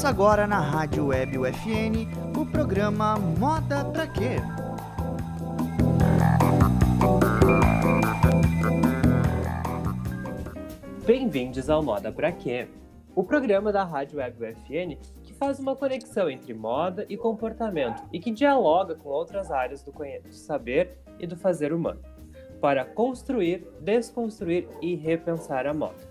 [0.00, 4.36] Começa agora na Rádio Web UFN o programa Moda Pra Quê?
[11.06, 12.66] Bem-vindos ao Moda Pra Quê?
[13.14, 18.18] O programa da Rádio Web UFN que faz uma conexão entre moda e comportamento e
[18.18, 22.00] que dialoga com outras áreas do, do saber e do fazer humano,
[22.58, 26.09] para construir, desconstruir e repensar a moda.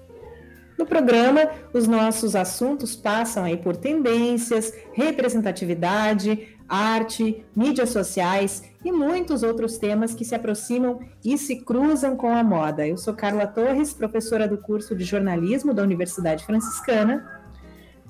[0.80, 1.42] No programa,
[1.74, 10.14] os nossos assuntos passam aí por tendências, representatividade, arte, mídias sociais e muitos outros temas
[10.14, 12.88] que se aproximam e se cruzam com a moda.
[12.88, 17.30] Eu sou Carla Torres, professora do curso de jornalismo da Universidade Franciscana.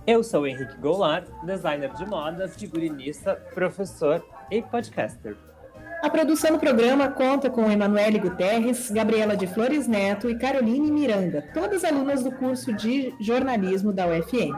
[0.06, 5.36] Eu sou Henrique Goulart, designer de moda, figurinista, professor e podcaster.
[6.02, 11.42] A produção do programa conta com Emanuele Guterres, Gabriela de Flores Neto e Caroline Miranda,
[11.54, 14.56] todas alunas do curso de jornalismo da UFM.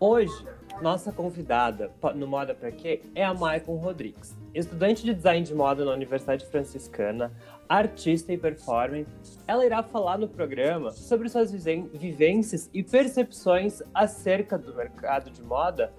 [0.00, 0.32] Hoje,
[0.80, 5.84] nossa convidada no Moda Pra Quê é a Maicon Rodrigues, estudante de design de moda
[5.84, 7.30] na Universidade Franciscana,
[7.68, 9.06] artista e performer.
[9.46, 15.92] Ela irá falar no programa sobre suas vivências e percepções acerca do mercado de moda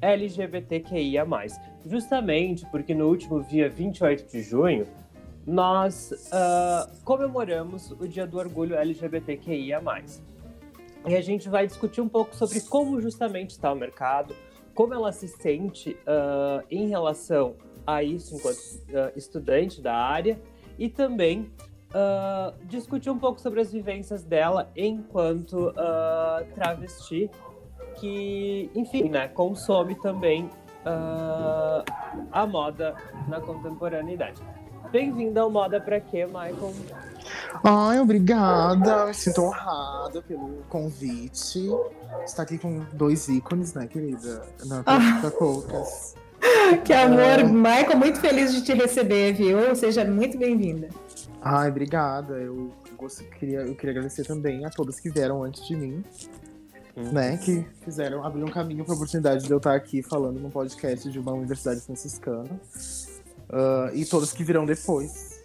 [0.00, 1.26] LGBTQIA+.
[1.84, 4.86] Justamente porque no último dia 28 de junho,
[5.46, 9.82] nós uh, comemoramos o Dia do Orgulho LGBTQIA+.
[11.06, 14.34] E a gente vai discutir um pouco sobre como justamente está o mercado,
[14.74, 20.40] como ela se sente uh, em relação a isso enquanto uh, estudante da área
[20.78, 21.50] e também
[22.66, 25.74] discutir um pouco sobre as vivências dela enquanto
[26.54, 27.28] travesti
[28.00, 30.44] que, enfim, né, consome também
[30.86, 31.84] uh,
[32.32, 32.94] a moda
[33.28, 34.40] na contemporaneidade.
[34.90, 36.74] Bem-vinda ao Moda Pra Quê, Michael?
[37.62, 39.06] Ai, obrigada.
[39.06, 41.70] Me sinto honrada pelo convite.
[42.24, 44.42] Está aqui com dois ícones, né, querida?
[44.64, 45.30] Na ah.
[45.38, 46.16] Poucas.
[46.84, 47.44] Que amor, é...
[47.44, 49.76] Michael, muito feliz de te receber, viu?
[49.76, 50.88] Seja muito bem-vinda.
[51.42, 52.34] Ai, obrigada.
[52.34, 52.72] Eu,
[53.38, 56.02] queria, eu queria agradecer também a todas que vieram antes de mim
[57.00, 57.12] uhum.
[57.12, 57.36] né?
[57.36, 61.10] Que fizeram, abrir um caminho para a oportunidade de eu estar aqui falando num podcast
[61.10, 62.50] de uma universidade franciscana.
[63.48, 65.40] Uh, e todos que virão depois.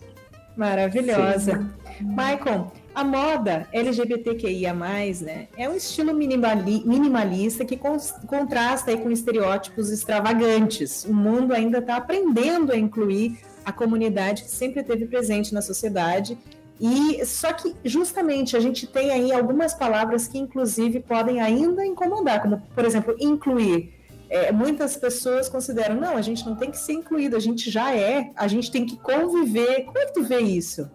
[0.55, 1.67] Maravilhosa.
[1.97, 2.05] Sim.
[2.05, 9.91] Michael, a moda LGBTQIA+, né, é um estilo minimali minimalista que contrasta aí com estereótipos
[9.91, 11.03] extravagantes.
[11.05, 16.37] O mundo ainda está aprendendo a incluir a comunidade que sempre esteve presente na sociedade
[16.79, 22.41] e só que justamente a gente tem aí algumas palavras que inclusive podem ainda incomodar,
[22.41, 23.93] como por exemplo incluir.
[24.29, 27.95] É, muitas pessoas consideram não, a gente não tem que ser incluído, a gente já
[27.95, 29.85] é, a gente tem que conviver.
[29.85, 30.89] Como é que tu vê isso?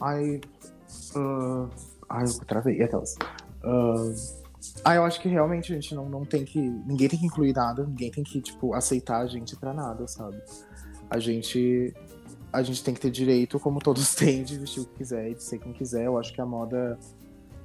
[0.00, 0.40] Ai,
[1.16, 1.68] uh,
[2.08, 3.14] ai, eu travei aquelas.
[3.62, 4.14] Uh,
[4.84, 6.58] ah, eu acho que realmente a gente não, não tem que.
[6.58, 10.40] Ninguém tem que incluir nada, ninguém tem que, tipo, aceitar a gente pra nada, sabe?
[11.10, 11.92] A gente
[12.52, 15.34] a gente tem que ter direito, como todos têm, de vestir o que quiser e
[15.34, 16.04] de ser quem quiser.
[16.06, 16.98] Eu acho que a moda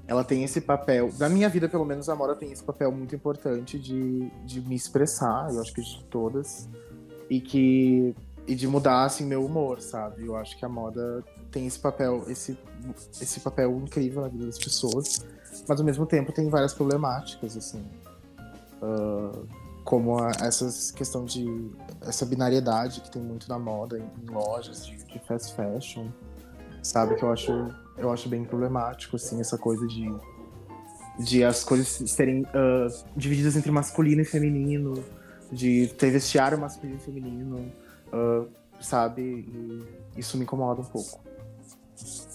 [0.07, 3.16] ela tem esse papel, na minha vida pelo menos a moda tem esse papel muito
[3.16, 6.69] importante de, de me expressar, eu acho que de todas,
[7.29, 8.16] e que
[8.47, 10.28] e de mudar assim meu humor, sabe?
[10.28, 12.56] Eu acho que a moda tem esse papel, esse
[13.19, 15.25] esse papel incrível na vida das pessoas,
[15.68, 17.84] mas ao mesmo tempo tem várias problemáticas assim.
[18.84, 19.47] Uh,
[19.85, 24.97] como a, essa questão de essa binariedade que tem muito na moda em, lojas de,
[24.97, 26.07] de, fast fashion
[26.81, 27.16] sabe?
[27.16, 27.51] Que eu acho
[27.97, 30.12] eu acho bem problemático assim essa coisa de
[31.19, 35.01] de as coisas serem uh, divididas entre masculino e feminino
[35.51, 37.72] de ter vestiário masculino e feminino
[38.12, 38.50] uh,
[38.81, 39.22] sabe?
[39.22, 41.25] E isso me incomoda um pouco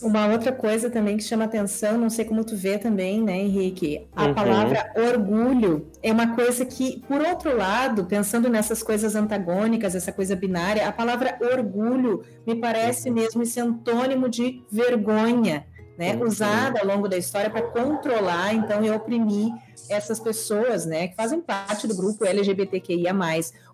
[0.02, 4.08] uma outra coisa também que chama atenção, não sei como tu vê também, né, Henrique?
[4.14, 4.34] A uhum.
[4.34, 10.34] palavra orgulho é uma coisa que, por outro lado, pensando nessas coisas antagônicas, essa coisa
[10.34, 13.14] binária, a palavra orgulho me parece uhum.
[13.16, 15.66] mesmo esse antônimo de vergonha,
[15.98, 16.14] né?
[16.14, 16.26] Uhum.
[16.26, 19.52] Usada ao longo da história para controlar, então, e oprimir
[19.90, 23.12] essas pessoas, né, que fazem parte do grupo LGBTQIA+.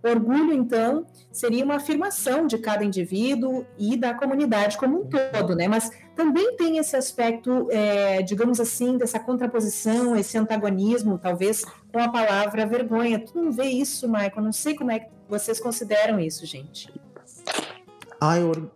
[0.02, 1.06] Orgulho, então,
[1.36, 6.56] seria uma afirmação de cada indivíduo e da comunidade como um todo, né, mas também
[6.56, 11.62] tem esse aspecto, é, digamos assim, dessa contraposição, esse antagonismo, talvez,
[11.92, 13.18] com a palavra vergonha.
[13.18, 14.40] Tu não vê isso, Michael?
[14.42, 16.90] Não sei como é que vocês consideram isso, gente.
[18.18, 18.70] Ah, eu...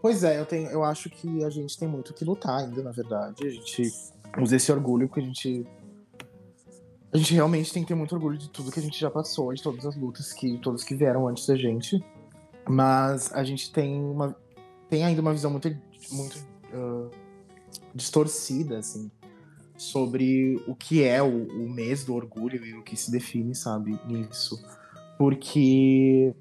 [0.00, 2.92] Pois é, eu, tenho, eu acho que a gente tem muito que lutar ainda, na
[2.92, 3.46] verdade.
[3.46, 3.92] A gente
[4.38, 5.66] usa esse orgulho porque a gente
[7.14, 9.54] a gente realmente tem que ter muito orgulho de tudo que a gente já passou,
[9.54, 12.04] de todas as lutas que todos que vieram antes da gente.
[12.68, 14.36] Mas a gente tem uma
[14.88, 15.68] tem ainda uma visão muito
[16.10, 16.36] muito
[16.72, 17.10] uh,
[17.94, 19.10] distorcida assim
[19.76, 23.98] sobre o que é o, o mês do orgulho e o que se define, sabe,
[24.06, 24.62] nisso.
[25.18, 26.34] Porque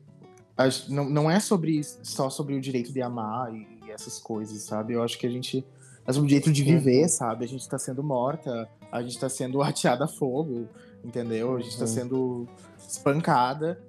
[0.57, 4.61] a, não, não é sobre só sobre o direito de amar e, e, essas coisas,
[4.63, 4.93] sabe?
[4.93, 5.65] Eu acho que a gente.
[6.05, 7.09] É sobre o direito de viver, uhum.
[7.09, 7.45] sabe?
[7.45, 10.67] A gente tá sendo morta, a gente tá sendo ateada a fogo,
[11.03, 11.55] entendeu?
[11.55, 11.87] A gente tá uhum.
[11.87, 12.47] sendo
[12.77, 13.79] espancada.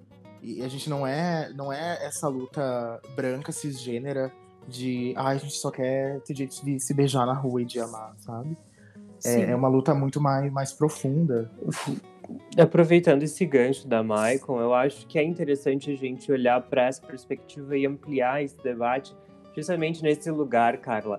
[0.43, 4.31] E a gente não é, não é essa luta branca, cisgênera,
[4.69, 7.81] de ah, a gente só quer ter direito de se beijar na rua e de
[7.81, 8.57] amar, sabe?
[9.25, 11.51] É, é, uma luta muito mais, mais profunda.
[12.59, 17.01] Aproveitando esse gancho da Maicon, eu acho que é interessante a gente olhar para essa
[17.01, 19.17] perspectiva e ampliar esse debate
[19.57, 21.19] justamente nesse lugar, Carla,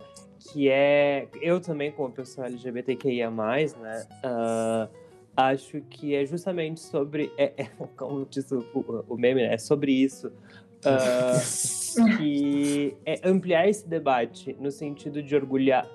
[0.52, 4.90] que é eu também como pessoa LGBTQIA+, né, uh,
[5.36, 7.66] acho que é justamente sobre, é, é,
[7.98, 8.66] como diz o,
[9.08, 15.36] o, meme, né, é sobre isso, uh, que é ampliar esse debate no sentido de
[15.36, 15.90] orgulhar,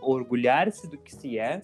[0.00, 1.60] orgulhar-se do que se é,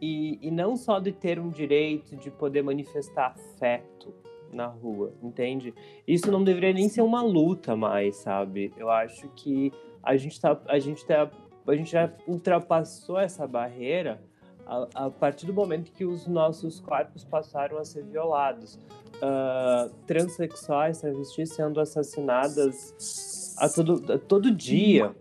[0.00, 4.12] e, e não só de ter um direito de poder manifestar afeto
[4.52, 5.72] na rua, entende?
[6.06, 8.72] Isso não deveria nem ser uma luta mais, sabe?
[8.76, 11.30] Eu acho que a gente tá, a gente tá,
[11.66, 14.20] a gente já ultrapassou essa barreira
[14.66, 18.78] a, a partir do momento que os nossos corpos passaram a ser violados.
[19.22, 25.14] Uh, transexuais, travestis sendo assassinadas a todo, a todo dia.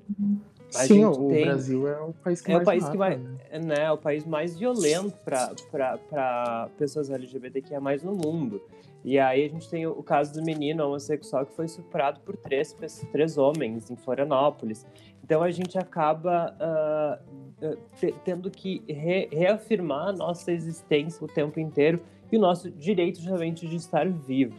[0.74, 1.46] A Sim, o tem...
[1.46, 3.60] Brasil é o país que é mais o país mata, que mais, né?
[3.60, 3.84] né?
[3.84, 8.62] É o país mais violento para pessoas LGBTQ mais no mundo.
[9.04, 12.76] E aí a gente tem o, caso do menino homossexual que foi superado por três,
[13.12, 14.86] três homens em Florianópolis.
[15.24, 17.78] Então a gente acaba uh,
[18.24, 22.00] tendo que re reafirmar a nossa existência o tempo inteiro
[22.32, 24.56] e o nosso direito justamente de estar vivo.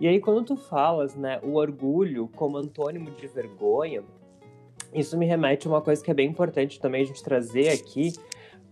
[0.00, 4.02] E aí quando tu falas, né, o orgulho como antônimo de vergonha,
[4.92, 8.12] isso me remete a uma coisa que é bem importante também a gente trazer aqui,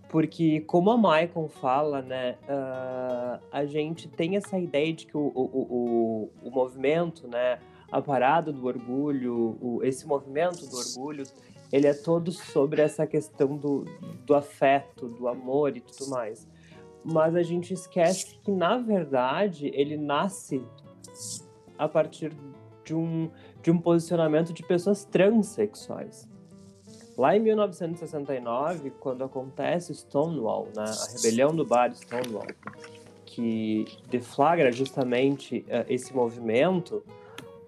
[0.09, 5.33] porque como a Maicon fala, né, uh, a gente tem essa ideia de que o,
[5.35, 7.59] o, o, o movimento, né,
[7.91, 11.25] a parada do orgulho, o, esse movimento do orgulho,
[11.73, 13.85] ele é todo sobre essa questão do,
[14.25, 16.49] do afeto, do amor e tudo mais.
[17.05, 20.63] Mas a gente esquece que, na verdade, ele nasce
[21.79, 22.33] a partir
[22.85, 23.31] de um,
[23.63, 26.29] de um posicionamento de pessoas transexuais.
[27.17, 32.47] Lá em 1969, quando acontece Stonewall, né, a rebelião do bar Stonewall,
[33.25, 37.03] que deflagra justamente uh, esse movimento,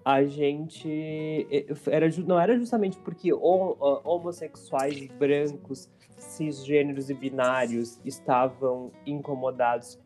[0.05, 1.47] a gente
[1.87, 9.99] era, não era justamente porque homossexuais brancos, cisgêneros e binários estavam incomodados,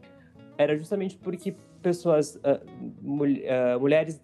[0.58, 2.62] era justamente porque pessoas, uh,
[3.02, 4.22] mul uh, mulheres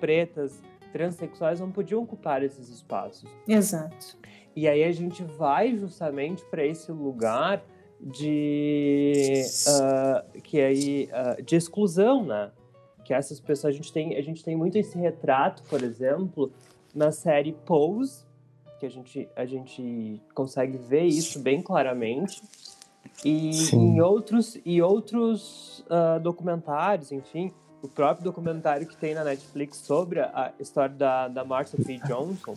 [0.00, 3.28] pretas, transexuais não podiam ocupar esses espaços.
[3.48, 4.18] Exato.
[4.54, 7.62] E aí a gente vai justamente para esse lugar
[8.00, 12.50] de uh, que aí uh, de exclusão, né?
[13.04, 16.52] Que essas pessoas a gente tem a gente tem muito esse retrato, por exemplo,
[16.94, 18.24] na série Pose,
[18.78, 22.42] que a gente a gente consegue ver isso bem claramente.
[23.24, 23.76] E Sim.
[23.76, 27.52] em outros e outros uh, documentários, enfim,
[27.82, 31.98] o próprio documentário que tem na Netflix sobre a história da, da Marsha P.
[31.98, 32.56] Johnson.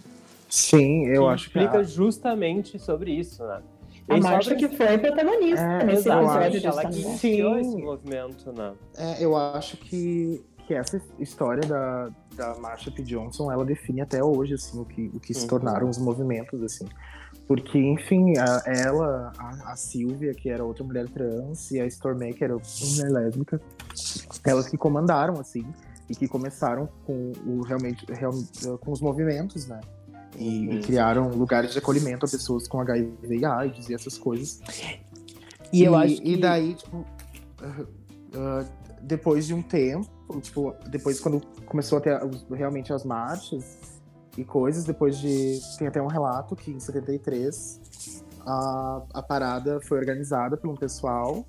[0.55, 1.59] Sim, eu acho que.
[1.59, 3.61] explica justamente sobre isso, né?
[4.07, 8.73] A Marsha que foi protagonista é, nesse episódio ela que iniciou esse movimento, né?
[8.97, 13.03] É, eu acho que, que essa história da, da Marsha P.
[13.03, 15.39] Johnson, ela define até hoje, assim, o que, o que uhum.
[15.41, 16.87] se tornaram os movimentos, assim.
[17.45, 22.33] Porque, enfim, a, ela, a, a Silvia, que era outra mulher trans, e a Stormy,
[22.33, 23.59] que era uma mulher lésbica,
[24.45, 25.65] elas que comandaram, assim,
[26.09, 28.31] e que começaram com o realmente real,
[28.79, 29.81] com os movimentos, né?
[30.37, 34.59] E, e, criaram lugares de acolhimento a pessoas com HIV e AIDS e essas coisas.
[35.71, 36.33] E, e eu acho que...
[36.33, 38.65] E daí, tipo, uh, uh,
[39.01, 40.09] depois de um tempo,
[40.41, 42.19] tipo, depois quando começou a ter
[42.51, 43.95] realmente as marchas,
[44.37, 44.83] e coisas.
[44.83, 45.59] Depois de.
[45.77, 51.45] Tem até um relato que em 73 a, a parada foi organizada por um pessoal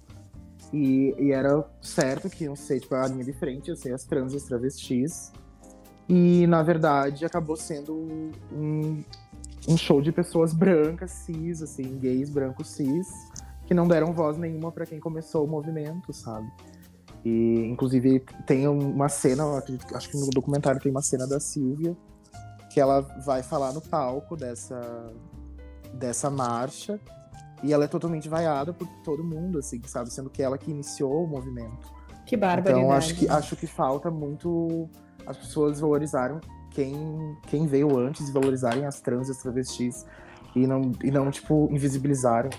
[0.72, 4.32] e, e era certo que iam ser tipo, a linha de frente, ser as trans
[4.32, 5.32] e as travestis.
[6.08, 7.94] E na verdade acabou sendo
[8.52, 9.02] um,
[9.68, 13.08] um show de pessoas brancas, cis, assim, gays brancos cis,
[13.66, 16.48] que não deram voz nenhuma para quem começou o movimento, sabe?
[17.24, 19.44] E inclusive tem uma cena,
[19.94, 21.96] acho que no documentário tem uma cena da Silvia
[22.70, 25.12] que ela vai falar no palco dessa,
[25.94, 27.00] dessa marcha
[27.62, 30.12] e ela é totalmente vaiada por todo mundo, assim, sabe?
[30.12, 31.90] Sendo que ela que iniciou o movimento.
[32.26, 32.78] Que barbaridade.
[32.78, 34.88] Então acho que, acho que falta muito
[35.26, 36.38] as pessoas valorizarem
[36.70, 40.06] quem, quem veio antes e valorizarem as trans e as travestis
[40.54, 42.50] e não, e não tipo, invisibilizarem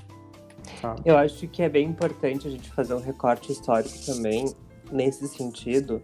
[0.82, 1.02] Sabe?
[1.06, 4.54] Eu acho que é bem importante a gente fazer um recorte histórico também,
[4.92, 6.02] nesse sentido.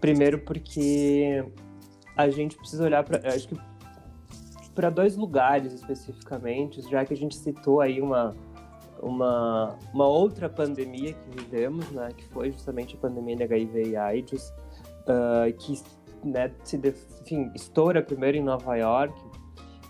[0.00, 1.44] Primeiro, porque
[2.16, 3.34] a gente precisa olhar para.
[3.34, 3.56] Acho que
[4.74, 8.36] para dois lugares especificamente, já que a gente citou aí uma,
[9.02, 13.96] uma, uma outra pandemia que vivemos, né, que foi justamente a pandemia de HIV e
[13.96, 14.52] AIDS,
[15.08, 15.80] uh, que
[16.24, 16.76] né, se
[17.22, 19.14] enfim, estoura primeiro em Nova York.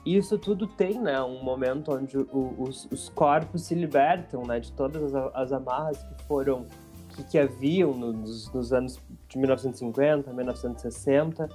[0.05, 4.61] E isso tudo tem né, um momento onde o, os, os, corpos se libertam né,
[4.61, 6.65] de todas as, as amarras que foram
[7.09, 11.49] que, que haviam nos, nos anos de 1950, 1960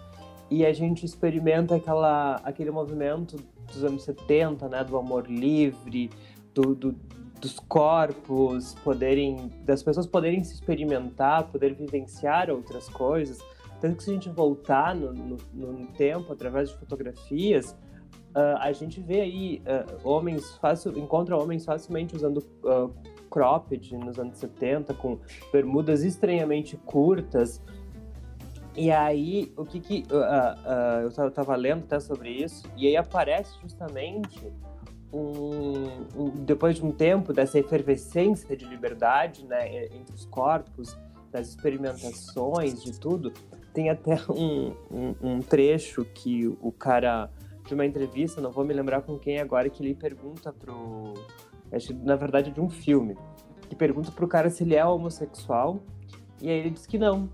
[0.52, 3.38] e a gente experimenta aquela, aquele movimento
[3.68, 6.10] dos anos 70, né, do amor livre,
[6.54, 6.96] do, do,
[7.40, 13.40] dos corpos poderem, das pessoas poderem se experimentar, poder vivenciar outras coisas.
[13.82, 17.72] Tanto que se a gente voltar no, no, no tempo através de fotografias,
[18.36, 20.60] uh, a gente vê aí uh, homens
[20.96, 22.94] encontra homens facilmente usando uh,
[23.30, 25.20] cropped nos anos 70 com
[25.52, 27.62] bermudas estranhamente curtas
[28.76, 30.06] e aí, o que que.
[30.10, 34.40] Uh, eu estava lendo até sobre isso, e aí aparece justamente
[35.12, 40.98] um, um, depois de um tempo dessa efervescência de liberdade né, entre os corpos,
[41.30, 43.34] das experimentações, de tudo.
[43.74, 47.30] Tem até um, um, um trecho que o cara,
[47.66, 51.14] de uma entrevista, não vou me lembrar com quem agora, que ele pergunta pro.
[52.04, 53.18] Na verdade, de um filme,
[53.70, 55.82] que pergunta pro cara se ele é homossexual,
[56.42, 57.30] e aí ele diz que não,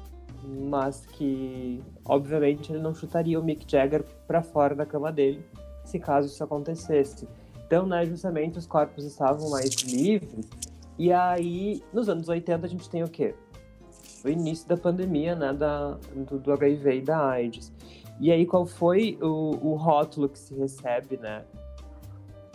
[0.70, 5.44] mas que obviamente ele não chutaria o Mick Jagger para fora da cama dele
[5.88, 7.28] se caso isso acontecesse.
[7.66, 10.48] Então, né, justamente os corpos estavam mais livres.
[11.00, 13.36] E aí, nos anos 80 a gente tem o quê?
[14.30, 17.74] Início da pandemia, né, da, do, do HIV e da AIDS.
[18.20, 21.44] E aí, qual foi o, o rótulo que se recebe, né,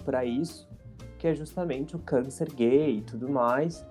[0.05, 0.69] para isso?
[1.19, 3.85] Que é justamente o câncer gay e tudo mais.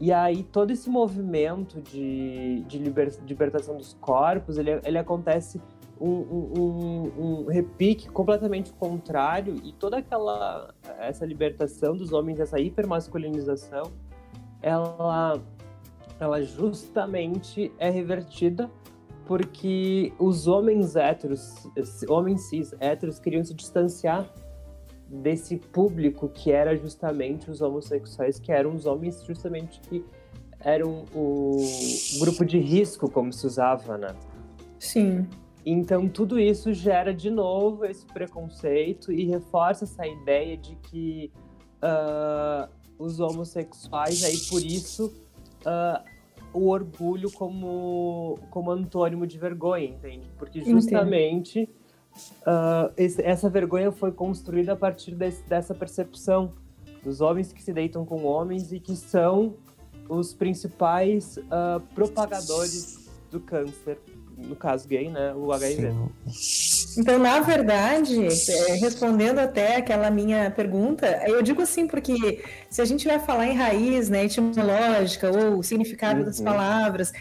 [0.00, 5.60] E aí todo esse movimento de, de, liber, libertação dos corpos, ele, ele acontece
[6.00, 13.90] um, um, um, repique completamente contrário e toda aquela essa libertação dos homens, essa hipermasculinização,
[14.62, 15.40] ela,
[16.20, 18.70] ela justamente é revertida
[19.26, 21.68] porque os homens héteros,
[22.08, 24.26] homens cis héteros queriam se distanciar
[25.06, 30.04] desse público que era justamente os homossexuais, que eram os homens justamente que
[30.60, 31.58] eram o
[32.20, 34.14] grupo de risco, como se usava, né?
[34.78, 35.26] Sim.
[35.64, 41.30] Então tudo isso gera de novo esse preconceito e reforça essa ideia de que
[41.82, 45.12] uh, os homossexuais, aí por isso,
[45.68, 46.02] uh,
[46.52, 50.30] o orgulho como, como antônimo de vergonha, entende?
[50.38, 51.68] Porque justamente
[52.42, 56.54] uh, esse, essa vergonha foi construída a partir desse, dessa percepção
[57.04, 59.54] dos homens que se deitam com homens e que são
[60.08, 63.98] os principais uh, propagadores do câncer,
[64.36, 65.92] no caso gay, né, o HIV.
[66.26, 66.67] Sim.
[66.98, 72.84] Então, na verdade, é, respondendo até aquela minha pergunta, eu digo assim porque se a
[72.84, 76.26] gente vai falar em raiz, né, etimológica ou significado uhum.
[76.26, 77.12] das palavras,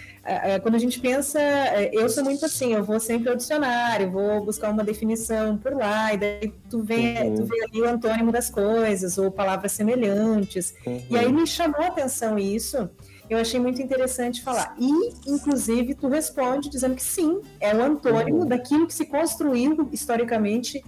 [0.61, 4.43] quando a gente pensa, é, eu sou muito assim, eu vou sempre ao dicionário, vou
[4.43, 7.35] buscar uma definição por lá, e daí tu vê, uhum.
[7.35, 10.73] tu vê ali o antônimo das coisas, ou palavras semelhantes.
[10.85, 11.01] Uhum.
[11.09, 12.89] E aí me chamou a atenção isso,
[13.29, 14.75] eu achei muito interessante falar.
[14.79, 14.91] E,
[15.27, 18.45] inclusive, tu responde dizendo que sim, é o antônimo uhum.
[18.45, 20.83] daquilo que se construiu historicamente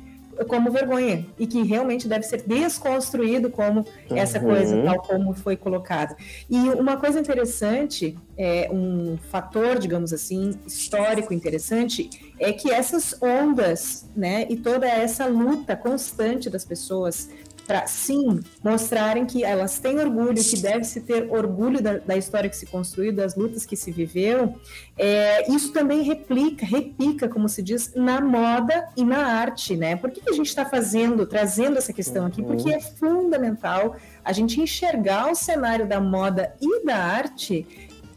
[0.48, 4.18] como vergonha e que realmente deve ser desconstruído como uhum.
[4.18, 6.16] essa coisa tal como foi colocada.
[6.50, 14.10] E uma coisa interessante, é, um fator, digamos assim, histórico interessante, é que essas ondas,
[14.16, 17.30] né, e toda essa luta constante das pessoas
[17.70, 22.58] para sim mostrarem que elas têm orgulho, que deve-se ter orgulho da, da, história que
[22.58, 24.56] se construiu, das lutas que se viveram.
[24.98, 29.96] É, isso também replica, repica, como se diz, na moda e na arte, né?
[29.96, 32.42] Por que, que a gente está fazendo, trazendo essa questão aqui?
[32.42, 33.96] Porque é fundamental
[34.26, 37.68] a gente enxergar o cenário da moda e da arte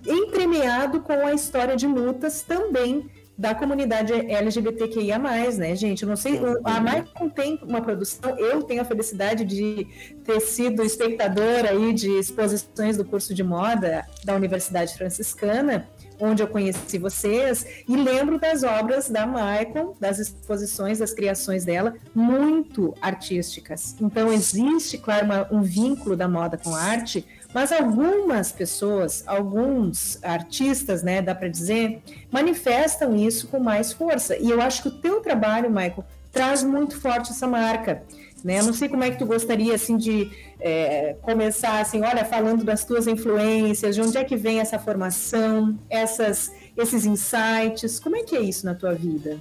[0.07, 6.03] entremeado com a história de lutas também da comunidade LGBTQIA+, né, gente?
[6.03, 9.87] Eu não sei, a Maicon tem uma produção, eu tenho a felicidade de
[10.25, 15.89] ter sido espectadora aí de exposições do curso de moda da Universidade Franciscana,
[16.21, 21.95] onde eu conheci vocês, e lembro das obras da Maicon, das exposições, das criações dela,
[22.15, 23.97] muito artísticas.
[24.01, 30.19] Então, existe, claro, uma, um vínculo da moda com a arte, mas algumas pessoas, alguns
[30.23, 34.37] artistas, né, dá para dizer, manifestam isso com mais força.
[34.37, 38.03] E eu acho que o teu trabalho, Michael, traz muito forte essa marca
[38.45, 38.59] né?
[38.59, 40.31] Eu não sei como é que tu gostaria assim de
[40.61, 45.79] é, começar assim, olha, falando das tuas influências, de onde é que vem essa formação,
[45.89, 49.39] essas, esses insights, como é que é isso na tua vida?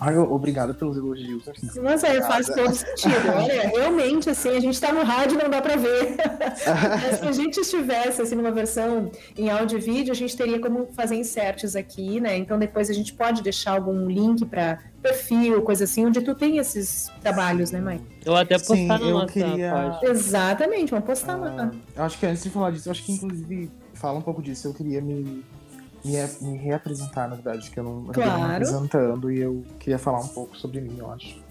[0.00, 1.44] Ai, obrigada pelos elogios.
[1.76, 3.28] Nossa, faz todo sentido.
[3.34, 6.16] Olha, realmente, assim, a gente está no rádio não dá para ver.
[7.02, 10.60] Mas se a gente estivesse, assim, numa versão em áudio e vídeo, a gente teria
[10.60, 12.36] como fazer inserts aqui, né?
[12.36, 16.58] Então depois a gente pode deixar algum link para perfil, coisa assim, onde tu tem
[16.58, 18.04] esses trabalhos, né, Mike?
[18.24, 19.70] Eu até postar Sim, no eu queria...
[19.70, 20.10] Página.
[20.10, 21.70] Exatamente, vamos postar lá.
[21.94, 24.68] Eu acho que antes de falar disso, eu acho que inclusive fala um pouco disso,
[24.68, 25.44] eu queria me
[26.04, 28.38] me, me reapresentar, na verdade, que eu não claro.
[28.40, 31.42] me apresentando e eu queria falar um pouco sobre mim, eu acho.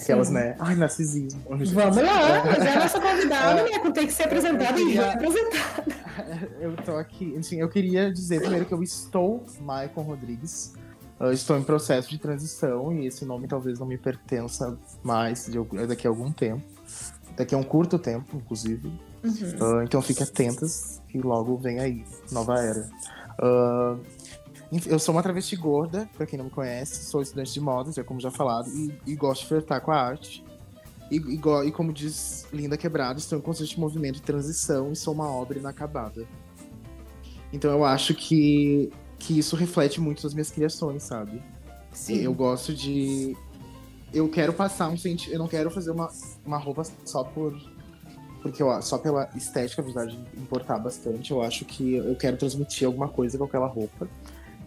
[0.00, 0.54] Aquelas, né?
[0.58, 1.40] Ai, narcisismo.
[1.48, 3.90] Vamos lá, mas é a nossa convidada, né?
[3.94, 4.90] Tem que ser apresentada queria...
[4.90, 6.06] e reapresentada.
[6.60, 7.36] Eu tô aqui.
[7.36, 10.74] Assim, eu queria dizer primeiro que eu estou Maicon Rodrigues.
[11.20, 15.58] Eu estou em processo de transição e esse nome talvez não me pertença mais de,
[15.86, 16.62] daqui a algum tempo.
[17.36, 18.88] Daqui a um curto tempo, inclusive.
[19.22, 19.78] Uhum.
[19.78, 22.88] Uh, então fique atentas que logo vem aí, nova era.
[23.38, 24.00] Uh,
[24.86, 28.02] eu sou uma travesti gorda, pra quem não me conhece, sou estudante de moda, já
[28.02, 30.44] como já falado, e, e gosto de flertar com a arte.
[31.10, 35.14] E, e, e, como diz Linda Quebrada, estou em constante movimento de transição e sou
[35.14, 36.26] uma obra inacabada.
[37.52, 41.40] Então eu acho que, que isso reflete muito as minhas criações, sabe?
[41.92, 42.16] Sim.
[42.16, 43.36] Eu gosto de.
[44.12, 45.32] Eu quero passar um sentimento.
[45.32, 46.10] Eu não quero fazer uma,
[46.44, 47.56] uma roupa só por
[48.46, 52.86] porque eu, só pela estética, na verdade, importar bastante, eu acho que eu quero transmitir
[52.86, 54.06] alguma coisa com aquela roupa.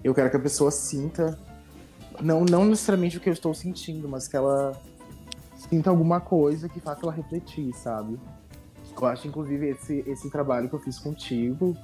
[0.03, 1.39] Eu quero que a pessoa sinta,
[2.19, 4.77] não, não necessariamente o que eu estou sentindo, mas que ela
[5.69, 8.19] sinta alguma coisa que faça ela refletir, sabe?
[8.99, 11.77] Eu acho, inclusive, esse, esse trabalho que eu fiz contigo,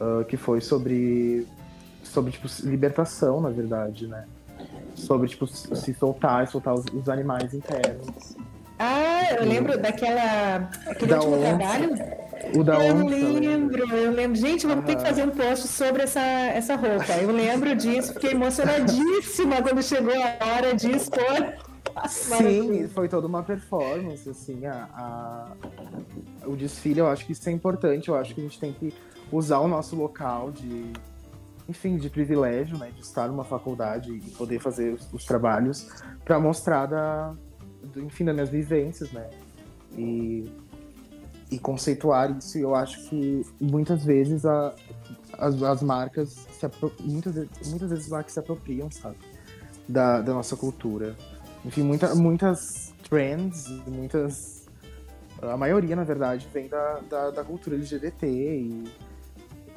[0.00, 1.46] uh, que foi sobre,
[2.02, 4.26] sobre tipo, libertação, na verdade, né?
[4.96, 8.36] Sobre, tipo, se soltar, soltar os, os animais internos.
[8.78, 10.70] Ah, eu lembro daquela.
[10.86, 11.56] Aquele da último onça.
[11.56, 11.90] trabalho.
[12.54, 14.36] O da eu onça, lembro, eu lembro.
[14.36, 17.12] Gente, vamos ter que fazer um post sobre essa, essa roupa.
[17.20, 21.54] Eu lembro disso, fiquei emocionadíssima quando chegou a hora de expor.
[22.06, 25.52] Sim, foi toda uma performance, assim, a, a,
[26.46, 28.94] o desfile, eu acho que isso é importante, eu acho que a gente tem que
[29.32, 30.92] usar o nosso local de,
[31.68, 35.88] enfim, de privilégio, né, de estar numa faculdade e poder fazer os, os trabalhos
[36.24, 37.34] para mostrar da,
[37.96, 39.28] enfim, das minhas vivências, né?
[39.96, 40.50] E,
[41.50, 44.74] e conceituar isso, eu acho que muitas vezes a,
[45.38, 46.66] as, as marcas se
[47.00, 47.34] muitas,
[47.66, 49.16] muitas vezes as marcas se apropriam, sabe?
[49.88, 51.16] Da, da nossa cultura.
[51.64, 54.66] Enfim, muita, muitas trends, muitas.
[55.40, 58.84] A maioria, na verdade, vem da, da, da cultura LGBT e,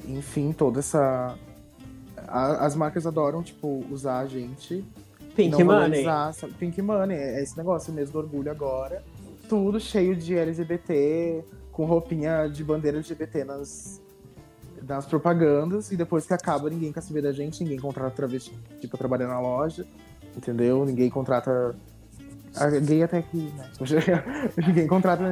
[0.05, 1.37] enfim, toda essa.
[2.27, 4.85] A, as marcas adoram, tipo, usar a gente
[5.35, 6.03] Pink Money.
[6.03, 6.53] Sabe?
[6.53, 9.03] Pink Money, é esse negócio mesmo do orgulho agora.
[9.47, 14.01] Tudo cheio de LGBT, com roupinha de bandeira LGBT nas,
[14.87, 18.53] nas propagandas, e depois que acaba, ninguém quer saber da gente, ninguém contrata travesti
[18.87, 19.85] pra trabalhar na loja,
[20.35, 20.85] entendeu?
[20.85, 21.75] Ninguém contrata.
[22.53, 23.71] A gay até aqui, né?
[24.67, 25.23] ninguém contrata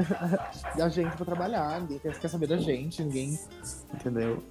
[0.82, 3.38] a gente pra trabalhar, ninguém quer saber da gente, ninguém.
[3.94, 4.42] Entendeu?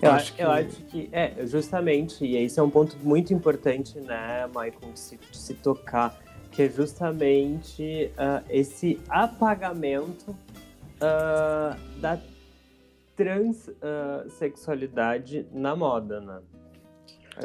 [0.00, 0.42] Eu, eu acho, que...
[0.42, 5.00] eu acho que, é, justamente, e esse é um ponto muito importante, né, Michael, de
[5.00, 12.20] se, de se tocar, que é justamente uh, esse apagamento uh, da
[13.16, 16.40] transexualidade uh, na moda, né?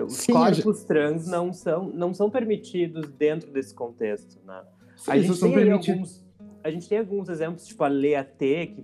[0.04, 0.86] Os Sim, corpos gente...
[0.86, 4.62] trans não são, não são permitidos dentro desse contexto, né?
[4.98, 6.26] Sim, a, gente tem alguns,
[6.64, 8.84] a gente tem alguns exemplos, tipo a Lea T, que,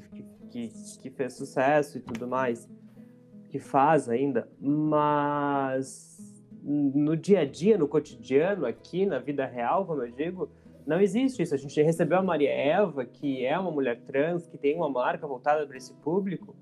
[0.50, 2.70] que, que fez sucesso e tudo mais,
[3.54, 6.18] que faz ainda, mas
[6.64, 10.50] no dia a dia, no cotidiano, aqui na vida real, como eu digo,
[10.88, 11.54] não existe isso.
[11.54, 15.28] A gente recebeu a Maria Eva, que é uma mulher trans, que tem uma marca
[15.28, 16.56] voltada para esse público,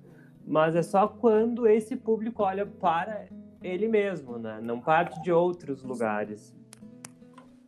[0.46, 3.24] mas é só quando esse público olha para
[3.62, 4.60] ele mesmo, né?
[4.62, 6.54] Não parte de outros lugares.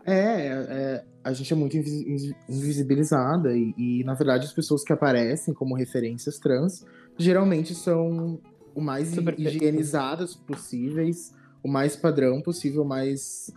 [0.05, 5.55] É, é a gente é muito invisibilizada e, e, na verdade, as pessoas que aparecem
[5.55, 6.85] como referências trans
[7.17, 8.39] geralmente são
[8.75, 11.33] o mais Super higienizadas possíveis,
[11.63, 13.53] o mais padrão possível, mais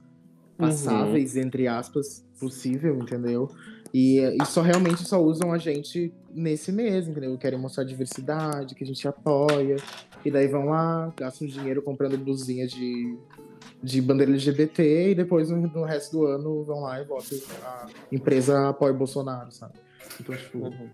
[0.58, 1.42] passáveis, uhum.
[1.42, 3.50] entre aspas, possível, entendeu?
[3.94, 7.38] E, e só realmente só usam a gente nesse mês, entendeu?
[7.38, 9.78] Querem mostrar diversidade, que a gente apoia.
[10.26, 13.18] E daí vão lá, gastam dinheiro comprando blusinha de,
[13.82, 17.88] de bandeira LGBT e depois no, no resto do ano vão lá e votam a
[18.12, 19.74] empresa apoia o Bolsonaro, sabe?
[20.20, 20.60] Então, tipo.
[20.60, 20.90] Uhum.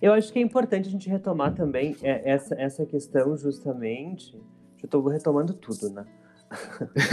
[0.00, 4.32] Eu acho que é importante a gente retomar também é, essa, essa questão justamente.
[4.76, 6.06] Já estou retomando tudo, né?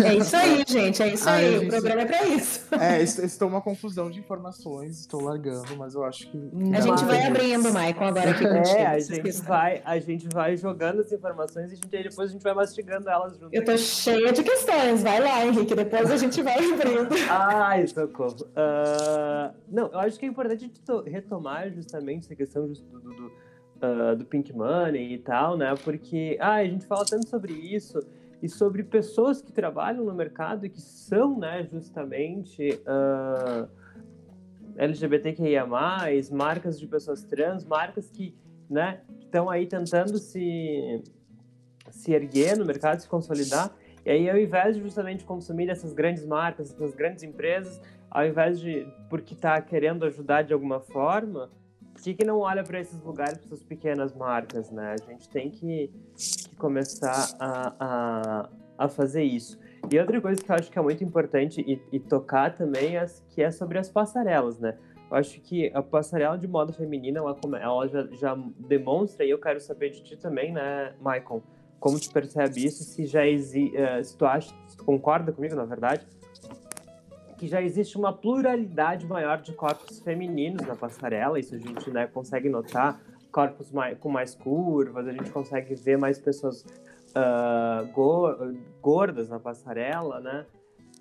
[0.03, 1.03] É isso aí, gente.
[1.03, 1.53] É isso Ai, aí.
[1.59, 2.67] gente- O programa é pra isso.
[2.79, 6.37] É, est- estou uma confusão de informações, estou largando, mas eu acho que.
[6.73, 8.65] A gente vai abrindo, Maicon, agora aqui contigo.
[8.75, 12.33] É, a gente, vai, a gente vai jogando as informações e gente, aí depois a
[12.33, 13.53] gente vai mastigando elas junto.
[13.53, 15.03] Eu tô cheia de questões.
[15.03, 15.75] Vai lá, Henrique.
[15.75, 17.09] Depois a gente vai abrindo.
[17.29, 18.47] Ai, socorro.
[18.55, 20.71] Ah, não, eu acho que é importante
[21.05, 23.31] retomar justamente essa questão do, do, do,
[23.81, 25.73] ah, do Pink Money e tal, né?
[25.83, 27.99] Porque ah, a gente fala tanto sobre isso
[28.45, 33.67] e sobre pessoas que trabalham no mercado e que são, né, justamente ah,
[34.75, 35.65] LGBTQIA+,
[36.31, 38.37] marcas de pessoas trans, marcas que,
[38.69, 41.01] né, estão aí tentando se,
[41.89, 43.75] se erguer no mercado, se consolidar.
[44.05, 47.81] E aí, ao invés de justamente consumir essas grandes marcas, essas grandes empresas,
[48.11, 51.49] ao invés de, porque está querendo ajudar de alguma forma,
[51.95, 54.95] por que, que não olha para esses lugares, para essas pequenas marcas, né?
[54.99, 59.57] A gente tem que, que começar a, a, a fazer isso.
[59.89, 63.05] E outra coisa que eu acho que é muito importante e, e tocar também, é,
[63.29, 64.77] que é sobre as passarelas, né?
[65.09, 69.39] Eu acho que a passarela de moda feminina, ela, ela já, já demonstra, e eu
[69.39, 71.41] quero saber de ti também, né, Maicon?
[71.79, 75.65] Como tu percebe isso, se já existe, se tu acha, se tu concorda comigo, na
[75.65, 76.05] verdade,
[77.37, 82.07] que já existe uma pluralidade maior de corpos femininos na passarela, isso a gente né,
[82.07, 82.99] consegue notar,
[83.31, 86.65] corpos mai- com mais curvas, a gente consegue ver mais pessoas
[87.13, 88.35] ah, go-
[88.81, 90.45] gordas na passarela, né?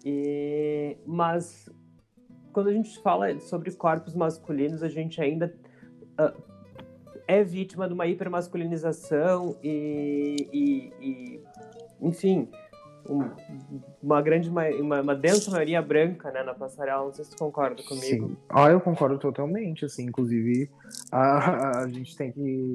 [0.05, 1.71] E, mas
[2.53, 5.55] quando a gente fala sobre corpos masculinos, a gente ainda
[6.19, 6.35] ah,
[7.27, 11.45] é vítima de uma hipermasculinização e, e, e
[12.01, 12.49] enfim,
[13.09, 13.31] um-
[14.03, 17.05] uma grande, ma- uma, uma densa maioria branca né, na passarela.
[17.05, 18.29] Não sei se tu concorda comigo.
[18.29, 18.37] Sim.
[18.49, 20.71] Ah, eu concordo totalmente, assim, inclusive
[21.11, 22.75] a, a gente tem que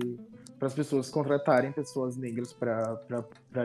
[0.58, 3.00] para as pessoas contratarem pessoas negras para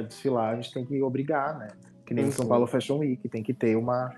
[0.06, 1.68] desfilar, a gente tem que obrigar, né?
[2.06, 2.48] Que nem no São Uhum.
[2.50, 4.12] Paulo Fashion Week, tem que ter uma,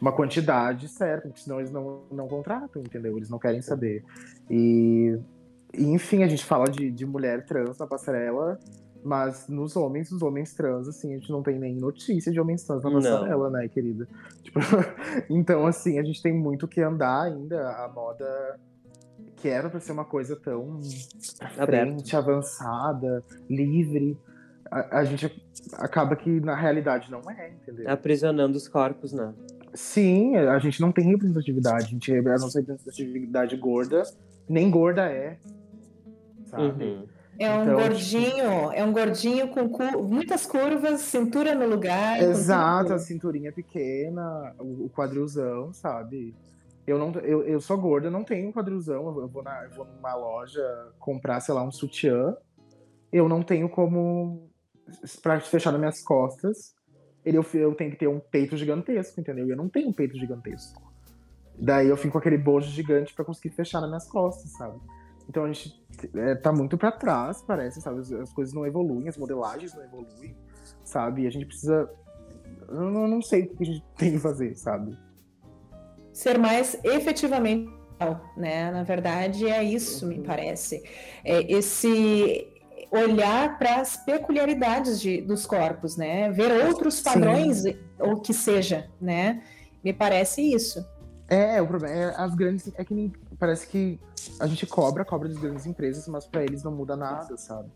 [0.00, 3.18] uma quantidade certa, porque senão eles não, não contratam, entendeu?
[3.18, 4.02] Eles não querem saber.
[4.48, 5.18] E,
[5.74, 8.58] e, enfim, a gente fala de, de mulher trans na passarela,
[9.04, 12.64] mas nos homens, os homens trans, assim, a gente não tem nem notícia de homens
[12.64, 14.08] trans na passarela, né, querida?
[14.42, 14.60] Tipo,
[15.30, 17.70] então, assim, a gente tem muito que andar ainda.
[17.70, 18.58] A moda
[19.36, 20.78] que era pra ser uma coisa tão
[21.58, 21.66] Aberto.
[21.66, 24.16] frente, avançada, livre.
[24.70, 27.90] A, a gente acaba que na realidade não é, entendeu?
[27.90, 29.34] Aprisionando os corpos, né?
[29.74, 31.86] Sim, a gente não tem representatividade.
[31.86, 34.02] A, gente, a nossa representatividade gorda,
[34.48, 35.38] nem gorda é.
[36.46, 36.84] Sabe?
[36.84, 37.06] Uhum.
[37.38, 42.20] É um Então, gordinho, é um gordinho com cu- muitas curvas, cintura no lugar.
[42.22, 46.34] Exato, a cinturinha pequena, o, quadrilzão, sabe?
[46.86, 49.06] Eu, não, eu, eu sou gorda, não tenho quadrilzão.
[49.18, 50.62] Eu vou, na, eu vou numa loja
[50.98, 52.36] comprar, sei lá, um sutiã.
[53.12, 54.50] Eu não tenho como.
[55.22, 56.74] Pra fechar nas minhas costas,
[57.24, 59.46] ele, eu, eu tenho que ter um peito gigantesco, entendeu?
[59.46, 60.82] E eu não tenho um peito gigantesco.
[61.58, 64.78] Daí eu fico com aquele bojo gigante pra conseguir fechar nas minhas costas, sabe?
[65.28, 65.80] Então a gente
[66.14, 68.00] é, tá muito pra trás, parece, sabe?
[68.00, 70.36] As, as coisas não evoluem, as modelagens não evoluem,
[70.84, 71.22] sabe?
[71.22, 71.88] E a gente precisa.
[72.68, 74.96] Eu não, não sei o que a gente tem que fazer, sabe?
[76.12, 77.70] Ser mais efetivamente
[78.36, 78.70] né?
[78.70, 80.82] Na verdade, é isso, me parece.
[81.24, 82.48] É esse
[82.90, 86.30] olhar para as peculiaridades de- dos corpos, né?
[86.30, 87.04] Ver outros Sim.
[87.04, 87.62] padrões,
[87.98, 89.42] ou que seja, né?
[89.84, 90.84] Me parece isso.
[91.28, 92.70] É, o problema é as grandes.
[92.76, 93.98] É que nem- parece que
[94.38, 97.68] a gente cobra, cobra das grandes empresas, mas pra eles não muda nada, sabe?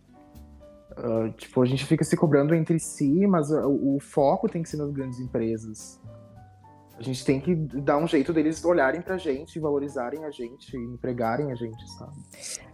[0.96, 4.62] Ah, tipo, a gente fica se cobrando entre si, mas ah, o, o foco tem
[4.62, 6.00] que ser nas grandes empresas.
[6.96, 11.50] A gente tem que dar um jeito deles olharem pra gente, valorizarem a gente, empregarem
[11.50, 12.12] a gente, sabe?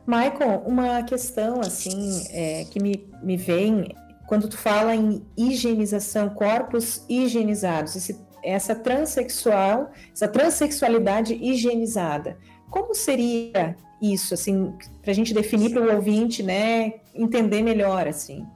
[0.07, 3.89] Michael, uma questão assim é, que me, me vem
[4.29, 12.37] quando tu fala em higienização, corpos higienizados, esse- essa transexual, essa transexualidade higienizada,
[12.73, 18.47] como seria isso, assim, para a gente definir para o ouvinte, né, entender melhor, assim?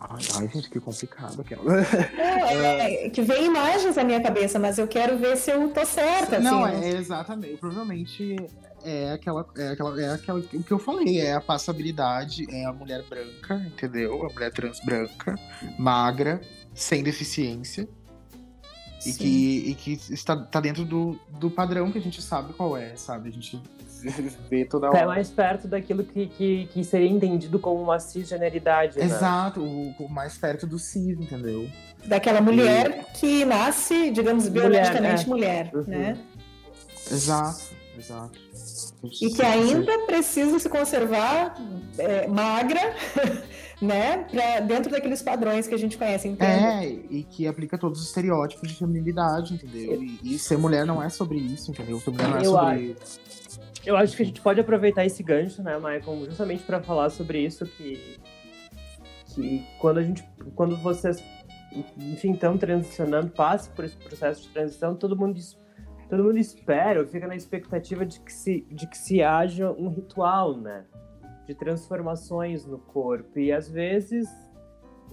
[0.00, 1.62] Ai, ai, gente, que complicado aquela.
[1.62, 1.76] Não,
[2.48, 6.36] é, que vem imagens na minha cabeça, mas eu quero ver se eu tô certa,
[6.36, 6.44] assim.
[6.44, 7.58] Não, é exatamente.
[7.58, 8.36] Provavelmente
[8.82, 12.72] é aquela, é aquela, é aquela, o que eu falei, é a passabilidade, é a
[12.72, 14.24] mulher branca, entendeu?
[14.24, 15.38] A mulher trans branca,
[15.78, 16.40] magra,
[16.72, 17.86] sem deficiência.
[19.06, 22.76] E que, e que está tá dentro do, do padrão que a gente sabe qual
[22.76, 23.28] é, sabe?
[23.30, 23.60] A gente
[24.50, 25.06] vê toda É hora.
[25.06, 29.04] mais perto daquilo que, que, que seria entendido como uma cisgeneridade, né?
[29.04, 31.68] Exato, o, o mais perto do cis, entendeu?
[32.04, 35.84] Daquela mulher que nasce, digamos, biologicamente mulher, Uhum.
[35.86, 36.18] né?
[37.10, 37.60] Exato,
[37.98, 38.38] exato.
[39.20, 41.54] E que ainda precisa se conservar
[41.98, 42.94] é, magra
[43.80, 46.64] né, pra, dentro daqueles padrões que a gente conhece, entende?
[46.64, 50.02] É, e que aplica todos os estereótipos de feminilidade, entendeu?
[50.02, 51.98] E, e ser mulher não é sobre isso, entendeu?
[51.98, 52.96] Ser mulher não é Eu sobre.
[53.84, 57.40] Eu acho que a gente pode aproveitar esse gancho, né, Michael, justamente para falar sobre
[57.40, 58.18] isso que
[59.34, 61.22] que quando a gente quando vocês
[61.96, 65.40] enfim estão transicionando, passe por esse processo de transição, todo mundo
[66.08, 70.58] todo mundo espera, fica na expectativa de que se de que se haja um ritual,
[70.58, 70.84] né,
[71.46, 74.28] de transformações no corpo e às vezes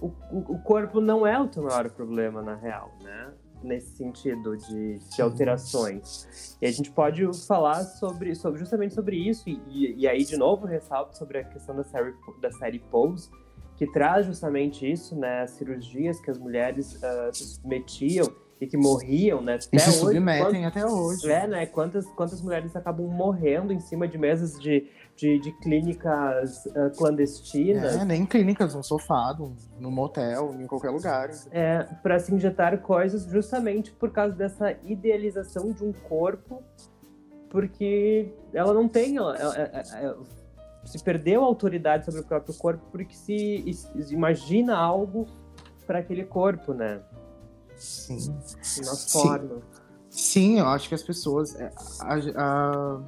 [0.00, 3.32] o, o corpo não é o teu maior problema na real, né?
[3.62, 6.56] nesse sentido de, de, alterações.
[6.60, 10.66] E a gente pode falar sobre, sobre justamente sobre isso, e, e aí, de novo,
[10.66, 13.30] ressalto sobre a questão da série, da série Pose,
[13.76, 18.26] que traz justamente isso, né, as cirurgias que as mulheres uh, se submetiam
[18.60, 21.30] e que morriam, né, até E se hoje, submetem quantas- até hoje.
[21.30, 21.66] é, né?
[21.66, 27.96] Quantas, quantas mulheres acabam morrendo em cima de mesas de, de, de clínicas ah, clandestinas
[27.96, 31.28] É, nem em clínicas, no sofá, no, no motel, em qualquer lugar.
[31.50, 36.62] é, para se injetar coisas justamente por causa dessa idealização de um corpo,
[37.50, 39.16] porque ela não tem.
[39.16, 40.18] Ela, ela- ela-
[40.84, 43.34] se perdeu a autoridade sobre o próprio corpo porque se
[43.66, 45.26] is- imagina algo
[45.86, 47.00] para aquele corpo, né?
[47.76, 48.30] Sim.
[48.30, 48.40] Uma
[48.94, 49.10] Sim.
[49.22, 49.62] forma.
[50.08, 51.54] Sim, eu acho que as pessoas.
[51.60, 53.00] é, A, a,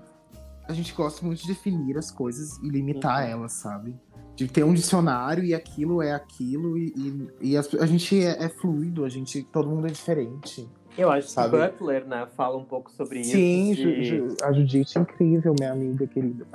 [0.71, 3.31] a gente gosta muito de definir as coisas e limitar Uhum.
[3.31, 3.95] elas, sabe?
[4.37, 8.45] De ter um dicionário e aquilo é aquilo, e, e, e as- a gente é,
[8.45, 9.43] é fluido, a gente.
[9.53, 10.69] Todo mundo é diferente.
[10.99, 11.57] Eu acho Sabe?
[11.57, 13.83] que Butler, né, fala um pouco sobre Sim, isso.
[13.83, 16.45] Ju- de- Ju- a Judite é incrível, minha amiga querida.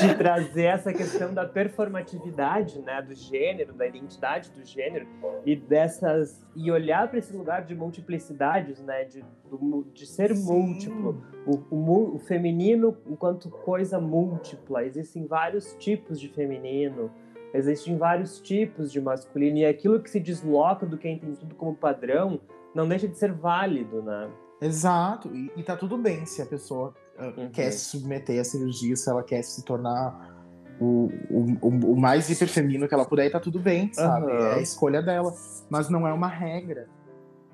[0.00, 5.06] De trazer essa questão da performatividade, né, do gênero, da identidade do gênero
[5.44, 11.22] e dessas e olhar para esse lugar de multiplicidades, né, de, do de ser múltiplo,
[11.46, 14.84] o, o o feminino enquanto coisa múltipla.
[14.84, 17.10] Existem vários tipos de feminino,
[17.52, 21.74] existem vários tipos de masculino e aquilo que se desloca do que é entendido como
[21.74, 22.40] padrão
[22.74, 24.28] não deixa de ser válido, né?
[24.60, 27.50] Exato, e, e tá tudo bem se a pessoa ah, Uhum.
[27.50, 30.38] quer se submeter à cirurgia, se ela quer se tornar
[30.80, 34.30] o, o, o- mais hiperfemino que ela puder, e tá tudo bem, sabe?
[34.32, 34.46] Aham.
[34.46, 35.32] É a escolha dela.
[35.68, 36.88] Mas não é uma regra.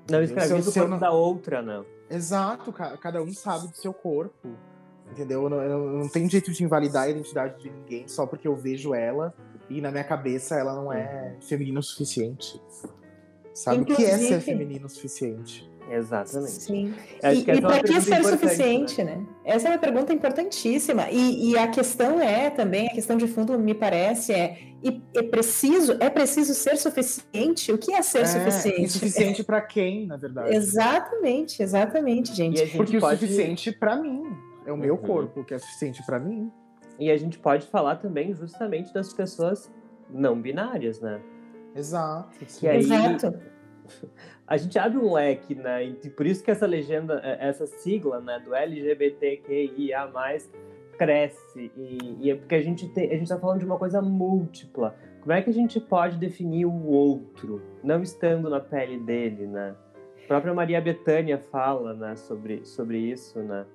[0.09, 1.83] Não escraviza eu- o corpo não- da outra, né?
[2.09, 4.47] Exato, ca- cada um sabe do seu corpo.
[5.11, 5.43] Entendeu?
[5.43, 8.55] Eu não, eu não tenho jeito de invalidar a identidade de ninguém só porque eu
[8.55, 9.33] vejo ela
[9.69, 12.61] e na minha cabeça ela não é feminina o suficiente.
[13.53, 15.69] Sabe o que é ser Inclusive- feminino o suficiente?
[15.89, 16.51] Exatamente.
[16.51, 16.93] Sim.
[17.23, 19.25] Acho E, que e é para que ser suficiente, né?
[19.45, 21.09] Essa é uma pergunta importantíssima.
[21.09, 25.23] E, e a questão é também, a questão de fundo me parece é, e é
[25.23, 27.71] preciso, é preciso ser suficiente?
[27.71, 28.81] O que é ser É, suficiente?
[28.81, 30.53] Insuficiente pra quem, na verdade?
[30.53, 32.57] Exatamente, exatamente, gente.
[32.57, 33.15] gente Porque pode...
[33.23, 34.23] o suficiente pra mim.
[34.65, 35.01] É o meu Uhum.
[35.01, 36.51] corpo que é suficiente pra mim.
[36.99, 39.71] E a gente pode falar também justamente das pessoas
[40.09, 41.21] não binárias, né?
[41.75, 42.37] Exato.
[42.59, 43.39] Que aí Exato.
[44.47, 45.83] a gente abre um leque, né?
[45.85, 50.09] E por isso que essa legenda, é, essa sigla, né, do LGBTQIA+,
[50.97, 51.71] cresce.
[51.77, 54.95] E, e é porque a gente, tem, a gente tá falando de uma coisa múltipla.
[55.21, 59.75] Como é que a gente pode definir o outro, não estando na pele dele, né?
[60.23, 63.65] A própria Maria Bethânia fala, né, sobre, sobre isso, né?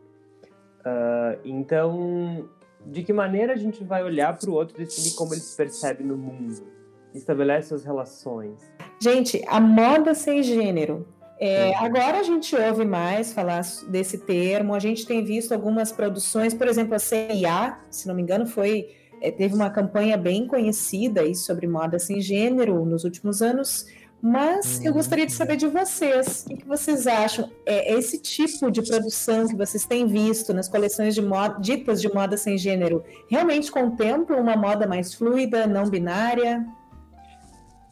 [0.85, 2.49] Ah, então,
[2.87, 5.57] de que maneira a gente vai olhar para o outro e definir como ele se
[5.57, 6.67] percebe no mundo?
[7.15, 8.59] Estabelece as relações.
[9.01, 11.07] Gente, a moda sem gênero.
[11.39, 16.55] É, agora a gente ouve mais falar desse termo, a gente tem visto algumas produções,
[16.55, 18.87] por exemplo, a CIA, se não me engano, foi
[19.21, 23.87] é, teve uma campanha bem conhecida aí sobre moda sem gênero nos últimos anos,
[24.23, 27.51] mas eu gostaria de saber de vocês, o que, vocês acham?
[27.67, 32.13] É, esse tipo de produção que vocês têm visto nas coleções de moda, ditas de
[32.15, 36.65] moda sem gênero, realmente contemplam uma moda mais fluida, não binária?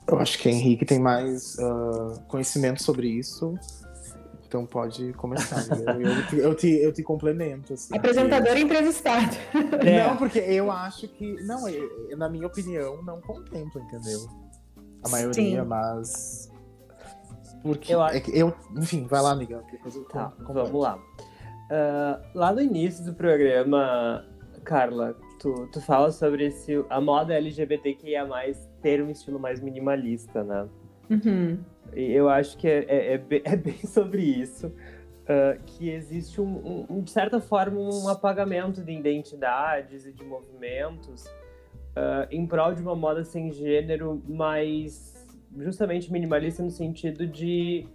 [0.07, 3.59] Eu acho que Henrique tem mais ah, conhecimento sobre isso.
[4.47, 5.65] Então pode começar.
[5.77, 7.73] eu, eu te, eu, te, eu te complemento.
[7.73, 9.37] Assim, Apresentador e entrevistado.
[9.85, 10.07] É.
[10.07, 11.43] Não, porque eu acho que.
[11.45, 14.29] Não, eu- na minha opinião, não contempla, entendeu?
[15.05, 15.67] A maioria, Sim.
[15.67, 16.53] mas.
[17.63, 17.93] Porque.
[17.95, 19.63] Eu é que eu, enfim, vai lá, Miguel.
[19.85, 20.99] Eu Tá, vamos lá.
[21.71, 24.25] Ah, lá no início do programa,
[24.65, 28.27] Carla, tu, tu fala sobre esse, a moda LGBTQIA+,
[28.83, 30.67] ter um estilo mais minimalista, né?
[31.09, 31.59] Uhum.
[31.95, 34.73] E eu acho que é, é, é be- é bem sobre isso.
[35.29, 41.25] ah, que existe, um- um, de certa forma, um apagamento de identidades e de movimentos
[41.97, 45.27] ah, em prol de uma moda sem gênero, mas
[45.59, 47.87] justamente minimalista no sentido de,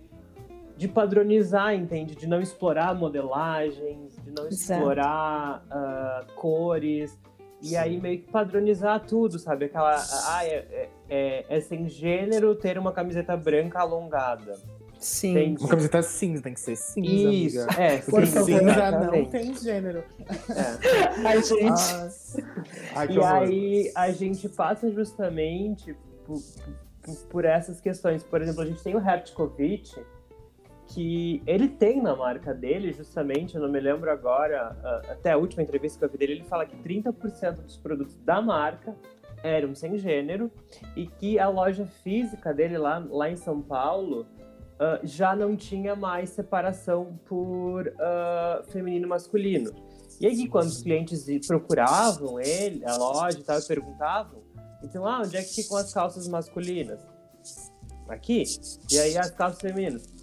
[0.77, 2.15] de padronizar, entende?
[2.15, 4.79] De não explorar modelagens, de não Exato.
[4.79, 7.17] explorar ah, cores
[7.62, 9.65] E aí meio que padronizar tudo, sabe?
[9.65, 9.95] Aquela.
[10.27, 14.60] Ah, é, é, é sem gênero ter uma camiseta branca alongada.
[15.06, 15.34] Sim.
[15.36, 17.82] Tem- Uma camiseta cinza, tem que ser cinza, Isso, amiga.
[17.84, 18.46] é, Porque Por favor.
[18.46, 19.30] cinza não exatamente.
[19.32, 20.04] tem gênero.
[20.20, 21.22] É.
[21.28, 22.44] Ai, gente.
[22.96, 23.34] Ai, Ai, E horror.
[23.44, 26.41] aí a gente passa justamente por,
[27.04, 28.24] por- por essas questões.
[28.24, 29.94] Por exemplo, a gente tem o Hertkovic,
[30.88, 34.76] que ele tem na marca dele, justamente, eu não me lembro agora,
[35.10, 38.41] até a última entrevista que eu vi dele, ele fala que 30% dos produtos da
[38.41, 38.96] marca
[39.44, 40.50] eram sem gênero
[40.96, 44.26] e que a loja física dele lá, lá em São Paulo
[44.79, 49.71] ah, já não tinha mais separação por ah, feminino e masculino.
[50.19, 54.41] E aí, quando os clientes procuravam ele, a loja e tal, e perguntavam,
[54.83, 56.99] então, ah, onde é que ficam as calças masculinas?
[58.07, 58.43] Aqui.
[58.91, 60.13] E aí, as calças femininas?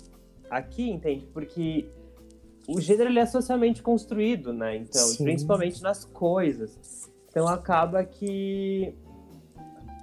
[0.50, 1.26] Aqui, entende?
[1.26, 1.88] Porque
[2.68, 4.76] o gênero ele é socialmente construído, né?
[4.76, 5.24] Então, Sim.
[5.24, 7.10] principalmente nas coisas.
[7.28, 8.94] Então, acaba que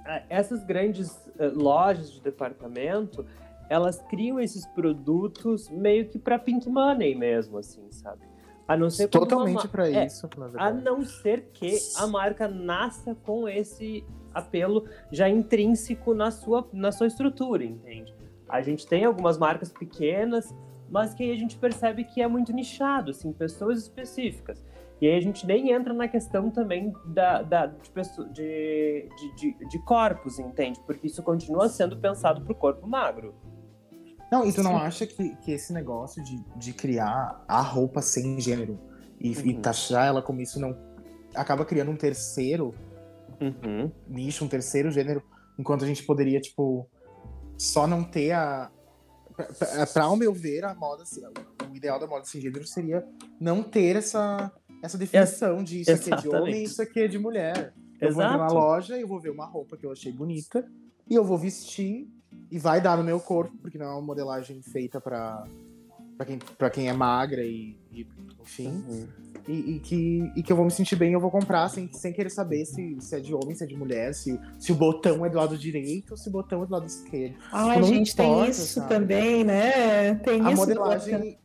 [0.04, 3.24] ah, essas grandes eh, lojas de departamento,
[3.70, 8.20] elas criam esses produtos meio que para pink money mesmo, assim, sabe?
[8.66, 10.82] A não ser Totalmente pra é, isso, na a verdade.
[10.82, 14.04] não ser que a marca nasça com esse
[14.34, 18.14] apelo já intrínseco na sua, na sua estrutura, entende?
[18.48, 20.54] A gente tem algumas marcas pequenas,
[20.88, 24.62] mas que aí a gente percebe que é muito nichado, assim, pessoas específicas.
[25.00, 29.34] E aí a gente nem entra na questão também da, da- de, pesso- de, de,
[29.54, 30.78] de- de corpos, entende?
[30.86, 33.34] Porque isso continua sendo pensado para o corpo magro.
[34.30, 38.38] Não, e tu não acha que, que esse negócio de, de criar a roupa sem
[38.40, 38.78] gênero
[39.20, 39.60] e, e Uhum.
[39.60, 40.74] taxar ela como isso não.
[41.34, 42.74] acaba criando um terceiro
[43.40, 43.90] Uhum.
[44.06, 45.22] nicho, um terceiro gênero,
[45.58, 46.86] enquanto a gente poderia, tipo,
[47.56, 48.70] só não ter a.
[49.34, 51.04] Pra, pra, pra, ao meu ver, a moda,
[51.70, 53.02] o ideal da moda sem gênero seria
[53.40, 56.60] não ter essa, essa definição de isso aqui é de homem Exatamente.
[56.60, 57.72] e isso aqui é de mulher.
[58.00, 58.54] Eu vou entrar na Exato.
[58.54, 60.66] loja, eu vou ver uma roupa que eu achei bonita
[61.08, 62.06] e eu vou vestir
[62.50, 65.44] e vai dar no meu corpo, porque não é uma modelagem feita pra,
[66.16, 68.06] pra, quem, pra quem é magra e, e
[68.40, 68.68] enfim.
[68.88, 69.08] Uhum.
[69.48, 72.12] E, e que, e que eu vou me sentir bem, eu vou comprar sem, sem
[72.12, 75.24] querer saber se, se é de homem, se é de mulher, se, se o botão
[75.24, 77.36] é do lado direito ou se o botão é do lado esquerdo.
[77.52, 78.88] Ai, não gente, tem importa, isso sabe?
[78.88, 80.14] também, né?
[80.16, 80.56] Tem A isso.
[80.56, 81.38] modelagem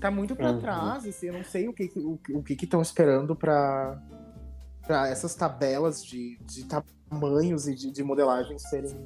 [0.00, 0.60] tá muito pra Uhum.
[0.60, 4.00] trás, assim, eu não sei o que o, o que estão esperando pra,
[4.86, 6.64] pra essas tabelas de, de
[7.10, 8.96] tamanhos e de, de modelagem serem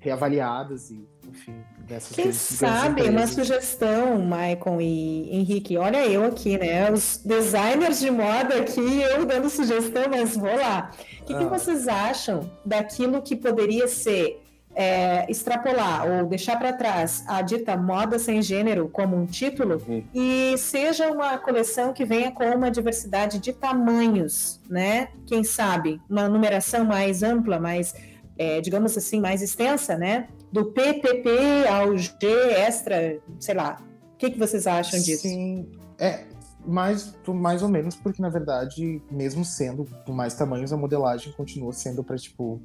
[0.00, 1.54] reavaliadas e, enfim,
[1.86, 3.30] dessas Quem grandes sabe, uma empresas.
[3.34, 5.76] sugestão, Maicon e Henrique.
[5.76, 6.90] Olha eu aqui, né?
[6.90, 10.90] Os designers de moda aqui, eu dando sugestão, mas vou lá.
[11.20, 11.48] O que, que Ah.
[11.48, 18.20] vocês acham daquilo que poderia ser é, extrapolar ou deixar para trás a dita moda
[18.20, 20.04] sem gênero como um título Uhum.
[20.14, 25.08] e seja uma coleção que venha com uma diversidade de tamanhos, né?
[25.26, 27.92] Quem sabe uma numeração mais ampla, mais,
[28.40, 30.30] é, digamos assim, mais extensa, né?
[30.50, 32.16] Do PPP ao G
[32.56, 33.76] extra, sei lá.
[34.14, 35.22] O que, que vocês acham disso?
[35.22, 36.24] Sim, é
[36.64, 41.70] mais, mais ou menos, porque na verdade, mesmo sendo com mais tamanhos, a modelagem continua
[41.74, 42.58] sendo pra tipo.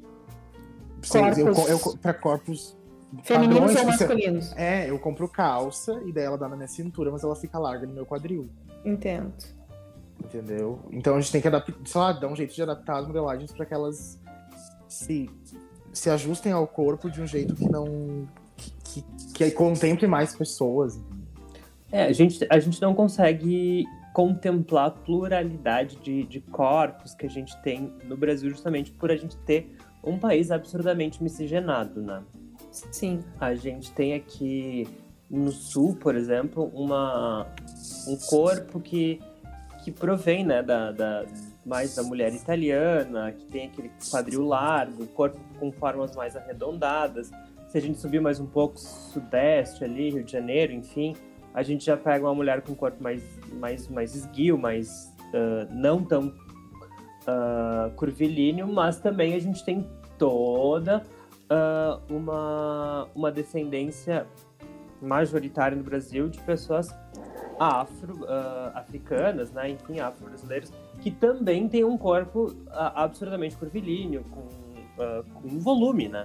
[1.36, 1.68] eu, Corpos.
[1.68, 2.76] eu, pra corpos
[3.22, 4.52] Femininos padrões, ou tipo, masculinos?
[4.56, 7.86] É, eu compro calça e daí ela dá na minha cintura, mas ela fica larga
[7.86, 8.48] no meu quadril.
[8.82, 9.34] Entendo.
[10.24, 10.80] Entendeu?
[10.90, 13.52] Então a gente tem que adaptar, sei lá, dar um jeito de adaptar as modelagens
[13.52, 14.18] para que elas
[14.88, 15.30] se,
[15.96, 18.28] se ajustem ao corpo de um jeito que não.
[18.56, 19.04] que, que,
[19.34, 21.00] que contemple mais pessoas.
[21.90, 27.30] É, a gente, a gente não consegue contemplar a pluralidade de, de corpos que a
[27.30, 32.22] gente tem no Brasil justamente por a gente ter um país absurdamente miscigenado, né?
[32.70, 33.20] Sim.
[33.40, 34.86] A gente tem aqui
[35.30, 37.46] no sul, por exemplo, uma,
[38.06, 39.20] um corpo que,
[39.82, 41.24] que provém né, da, da-
[41.64, 47.30] mais da mulher italiana, que tem aquele quadril largo, corpo com formas mais arredondadas.
[47.68, 51.16] Se a gente subir mais um pouco, sudeste ali, Rio de Janeiro, enfim,
[51.52, 55.66] a gente já pega uma mulher com um corpo mais, mais, mais esguio, mais ah,
[55.70, 56.32] não tão
[57.26, 59.86] ah, curvilíneo, mas também a gente tem
[60.18, 61.02] toda
[61.50, 64.26] ah, uma, uma descendência
[65.00, 66.94] majoritária no Brasil de pessoas
[67.58, 74.46] afro, ah, africanas, né, enfim, afro-brasileiros, que também têm um corpo absurdamente curvilíneo, com,
[74.98, 76.24] ah, com volume, né?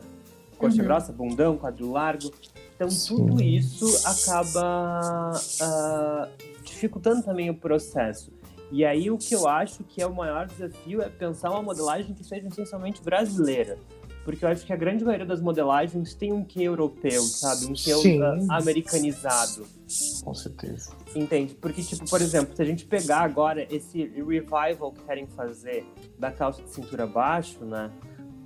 [0.58, 0.84] Coxa Uhum.
[0.84, 2.32] grossa, bundão, quadril largo.
[2.76, 6.28] Então, tudo isso acaba ah,
[6.64, 8.32] dificultando também o processo.
[8.72, 12.14] E aí, o que eu acho que é o maior desafio é pensar uma modelagem
[12.14, 13.78] que seja essencialmente brasileira.
[14.24, 17.66] porque eu acho que a grande maioria das modelagens tem um quê europeu, sabe?
[17.66, 18.22] Um quê Sim.
[18.22, 19.66] uh, americanizado.
[20.24, 20.92] Com certeza.
[21.16, 21.56] Entende?
[21.56, 25.84] Porque, tipo, por exemplo, se a gente pegar agora esse revival que querem fazer
[26.20, 27.90] da calça de cintura baixo, né?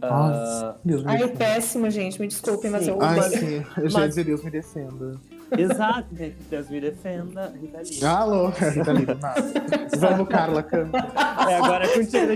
[0.02, 1.38] Ah, Nossa, Deus me Ai, defenda.
[1.38, 2.20] péssimo, gente.
[2.22, 3.02] Me desculpem, mas eu.
[3.02, 3.64] Ai, sim.
[3.78, 5.16] Eu já mas- Deus me defenda.
[5.58, 6.36] Exato, entende?
[6.50, 8.06] Deus me defenda, Rita Lee.
[8.06, 9.44] Alô, Rita Lee do nada.
[9.98, 10.98] Vamos, Carla, canta.
[11.50, 12.32] É, agora é contigo.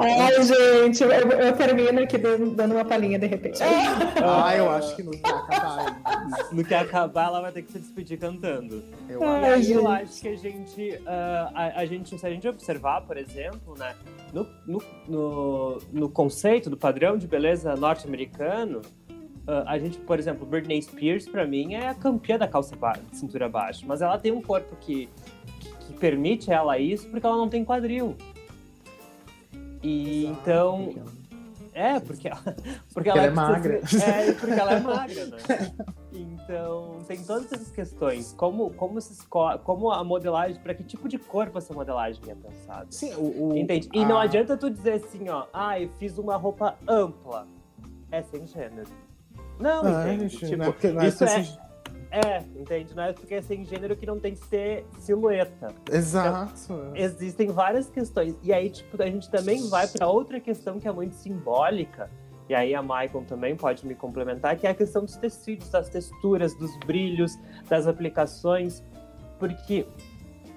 [0.00, 3.60] Ai, gente, eu, eu termino aqui dando dando uma palhinha de repente.
[3.62, 6.00] Ah, eu acho que não vai acabar.
[6.52, 8.82] No que acabar, ela vai ter que se despedir cantando.
[9.08, 10.02] Eu Ai, E aí eu gente.
[10.02, 13.94] acho que a gente, ah, a, a gente, se a gente observar, por exemplo, né,
[14.32, 18.82] no, no, no, no conceito do padrão de beleza norte-americano,
[19.46, 22.92] ah, a gente, por exemplo, Britney Spears, pra mim, é a campeã da calça ba
[22.92, 25.08] de cintura baixa, mas ela tem um corpo que,
[25.60, 28.16] que, que permite ela isso porque ela não tem quadril.
[29.82, 30.94] E então,
[31.74, 32.40] é, porque ela,
[32.94, 33.80] porque ela é precisa- magra.
[34.02, 35.36] É, porque ela é magra, né?
[36.12, 38.32] Então, tem todas essas questões.
[38.32, 42.34] Como, como, se esco- como a modelagem, para que tipo de corpo essa modelagem é
[42.34, 42.86] pensada?
[42.90, 43.48] Sim, o.
[43.52, 43.88] o Entende?
[43.92, 47.46] E não a- adianta tu dizer assim, ó, ah, eu fiz uma roupa ampla.
[48.10, 48.88] É sem gênero.
[49.58, 50.28] Não, Ah, entende?
[50.28, 51.46] gente, Tipo, não é porque não é isso é,
[52.10, 52.94] é, entende?
[52.94, 55.68] Não é porque é sem gênero que não tem que ter silhueta.
[55.90, 56.92] Exato.
[56.94, 58.36] Existem várias questões.
[58.42, 62.08] E aí, tipo, a gente também vai para outra questão que é muito simbólica.
[62.48, 65.88] E aí a Maicon também pode me complementar, que é a questão dos tecidos, das
[65.88, 67.32] texturas, dos brilhos,
[67.68, 68.82] das aplicações.
[69.38, 69.86] Porque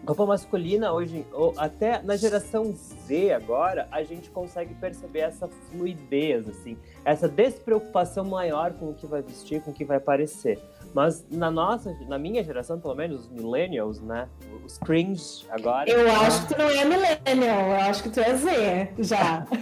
[0.08, 6.48] roupa masculina hoje, ou até na geração Z agora, a gente consegue perceber essa fluidez,
[6.48, 10.60] assim, essa despreocupação maior com o que vai vestir, com o que vai parecer.
[10.94, 14.28] Mas na nossa, na minha geração, pelo menos, os millennials, né?
[14.66, 15.90] Os cringe agora.
[15.90, 19.46] Eu acho que tu não é millennial, eu acho que tu é Z, já.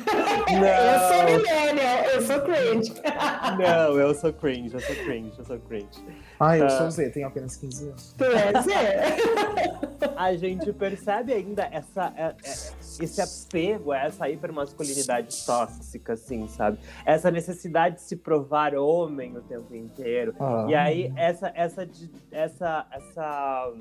[0.47, 2.93] Eu sou millennial, eu sou cringe.
[3.59, 5.87] não, eu sou cringe, eu sou cringe, eu sou cringe.
[6.39, 6.69] Ah, eu Ah.
[6.69, 8.13] sou Z, tenho apenas 15 anos.
[8.17, 8.71] Tu é Z.
[10.15, 16.79] A gente percebe ainda essa, é- é- esse apego a essa hipermasculinidade tóxica, assim, sabe?
[17.05, 20.33] Essa necessidade de se provar homem o tempo inteiro.
[20.39, 20.65] Ah.
[20.69, 21.87] E aí, essa, essa,
[22.31, 23.73] essa, essa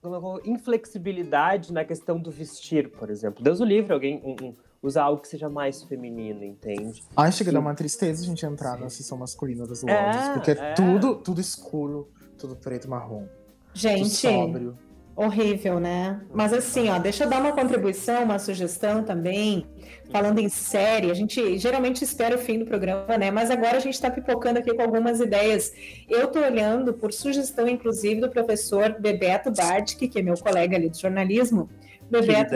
[0.00, 3.42] como eu vou- inflexibilidade na questão do vestir, por exemplo.
[3.44, 7.02] Deus o livre, alguém um- um- usar algo que seja mais feminino, entende?
[7.14, 10.16] Ai, chega a dar uma tristeza a gente entrar na seção masculina das lojas.
[10.16, 10.74] É, porque é, é.
[10.74, 12.08] tudo, tudo escuro,
[12.38, 13.26] tudo preto e marrom.
[13.26, 14.78] Tudo Gente, sóbrio.
[15.24, 16.20] Horrível, né?
[16.32, 19.66] Mas assim, ó, deixa eu dar uma contribuição, uma sugestão também.
[20.10, 23.30] Falando em série, a gente geralmente espera o fim do programa, né?
[23.30, 25.72] Mas agora a gente está pipocando aqui com algumas ideias.
[26.08, 30.88] Eu tô olhando por sugestão, inclusive, do professor Bebeto Bartk, que é meu colega ali
[30.88, 31.68] de jornalismo.
[32.10, 32.54] Bebeto,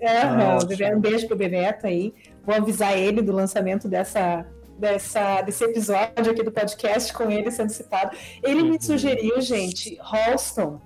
[0.00, 2.12] é, Bebeto, um beijo pro Bebeto aí.
[2.44, 4.44] Vou avisar ele do lançamento dessa,
[4.76, 8.16] dessa, desse episódio aqui do podcast com ele sendo citado.
[8.42, 8.80] Ele me Uhum.
[8.80, 10.80] sugeriu, gente, Halston,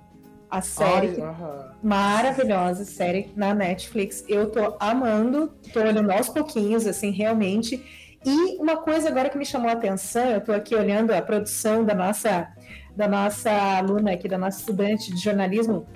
[0.51, 4.25] a série Ai, maravilhosa série na Netflix.
[4.27, 7.81] Eu tô amando, tô olhando aos pouquinhos, assim, realmente.
[8.25, 11.83] E uma coisa agora que me chamou a atenção, eu tô aqui olhando a produção
[11.85, 12.49] da nossa,
[12.95, 15.87] da nossa aluna aqui, da nossa estudante de jornalismo,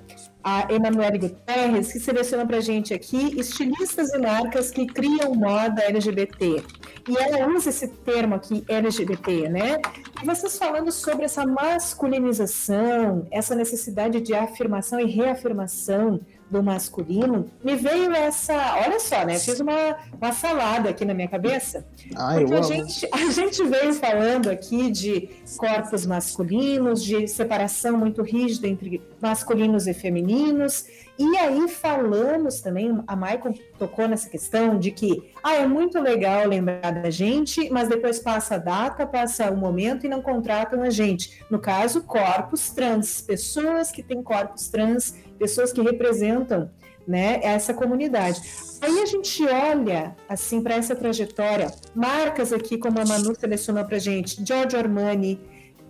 [0.45, 6.63] a Emanuele Guterres, que seleciona pra gente aqui estilistas e marcas que criam moda LGBT.
[7.09, 9.81] E ela usa esse termo aqui, LGBT, né?
[10.21, 17.75] E vocês falando sobre essa masculinização, essa necessidade de afirmação e reafirmação do masculino, me
[17.75, 18.77] veio essa.
[18.85, 19.37] Olha só, né?
[19.39, 21.85] Fiz uma, uma salada aqui na minha cabeça.
[22.15, 27.97] Ai, Porque eu a gente, a gente veio falando aqui de corpos masculinos, de separação
[27.97, 30.85] muito rígida entre masculinos e femininos.
[31.17, 36.45] E aí falamos também, a Michael tocou nessa questão de que ah, é muito legal
[36.45, 40.89] lembrar da gente, mas depois passa a data, passa o momento e não contratam a
[40.89, 41.41] gente.
[41.49, 46.69] No caso, corpos trans, pessoas que têm corpos trans, pessoas que representam
[47.07, 48.41] né, essa comunidade.
[48.81, 53.99] Aí a gente olha assim para essa trajetória, marcas aqui como a Manu selecionou para
[53.99, 55.39] gente, Giorgio Armani,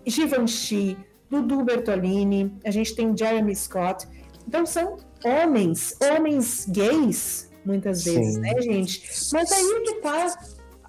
[0.06, 0.96] Givenchy,
[1.30, 4.06] Dudu Bertolini, a gente tem Jeremy Scott.
[4.46, 8.40] Então são homens, homens gays, muitas vezes, Sim.
[8.40, 9.02] né, gente?
[9.32, 10.38] Mas aí que tá,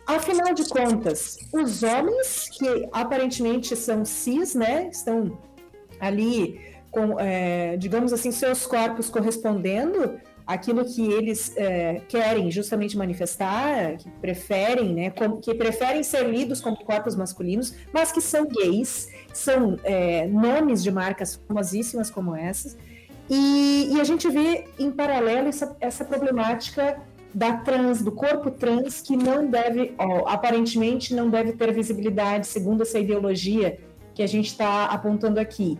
[0.06, 5.38] afinal de contas, os homens que aparentemente são cis, né, estão
[6.00, 13.98] ali com, é, digamos assim, seus corpos correspondendo aquilo que eles é, querem justamente manifestar,
[13.98, 19.78] que preferem, né, que preferem ser lidos como corpos masculinos, mas que são gays, são
[19.84, 22.76] é, nomes de marcas famosíssimas como essas,
[23.30, 27.00] e, e a gente vê em paralelo essa, essa problemática
[27.32, 32.82] da trans, do corpo trans, que não deve, ó, aparentemente não deve ter visibilidade, segundo
[32.82, 33.78] essa ideologia
[34.16, 35.78] que a gente está apontando aqui.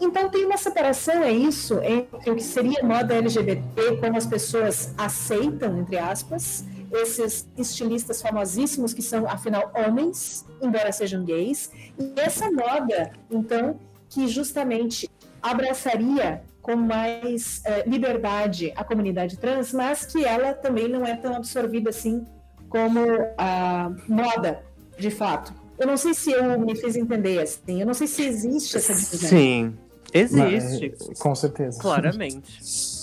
[0.00, 4.92] Então tem uma separação, é isso, entre o que seria moda LGBT, como as pessoas
[4.98, 12.50] aceitam, entre aspas, esses estilistas famosíssimos que são, afinal, homens, embora sejam gays, e essa
[12.50, 13.78] moda, então,
[14.08, 15.08] que justamente
[15.42, 21.34] abraçaria com mais uh, liberdade a comunidade trans, mas que ela também não é tão
[21.34, 22.26] absorvida assim
[22.68, 23.00] como
[23.38, 24.64] a moda,
[24.98, 25.54] de fato.
[25.78, 28.94] Eu não sei se eu me fiz entender assim, eu não sei se existe essa
[28.94, 29.28] divisão.
[29.28, 29.78] Sim,
[30.12, 30.94] existe.
[31.08, 31.80] Mas, com certeza.
[31.80, 32.60] Claramente.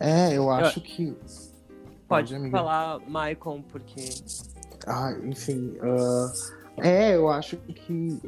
[0.00, 0.82] É, eu acho eu...
[0.84, 1.16] que.
[2.06, 4.08] Pode, Pode falar, Maicon, porque.
[4.86, 5.76] Ah, enfim.
[5.82, 6.80] Uh...
[6.80, 8.20] É, eu acho que.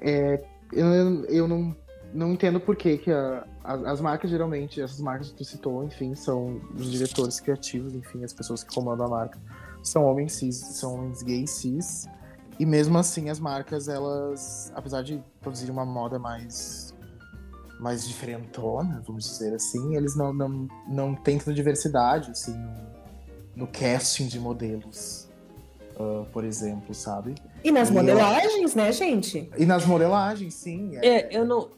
[0.00, 1.76] É, eu, eu não
[2.12, 5.84] não entendo por que, que a, a, as marcas, geralmente, essas marcas que tu citou,
[5.84, 9.38] enfim, são os diretores criativos, enfim, as pessoas que comandam a marca,
[9.82, 12.08] são homens cis, são homens gays cis.
[12.58, 16.89] E mesmo assim, as marcas, elas, apesar de produzir uma moda mais
[17.80, 23.66] mais diferentona, vamos dizer assim, eles não, não, não têm tanta diversidade, assim, no, no
[23.66, 25.28] casting de modelos,
[25.96, 27.34] uh, por exemplo, sabe?
[27.64, 28.82] E nas e modelagens, eu...
[28.82, 29.50] né, gente?
[29.56, 30.96] E nas modelagens, sim.
[30.98, 31.70] É, é eu não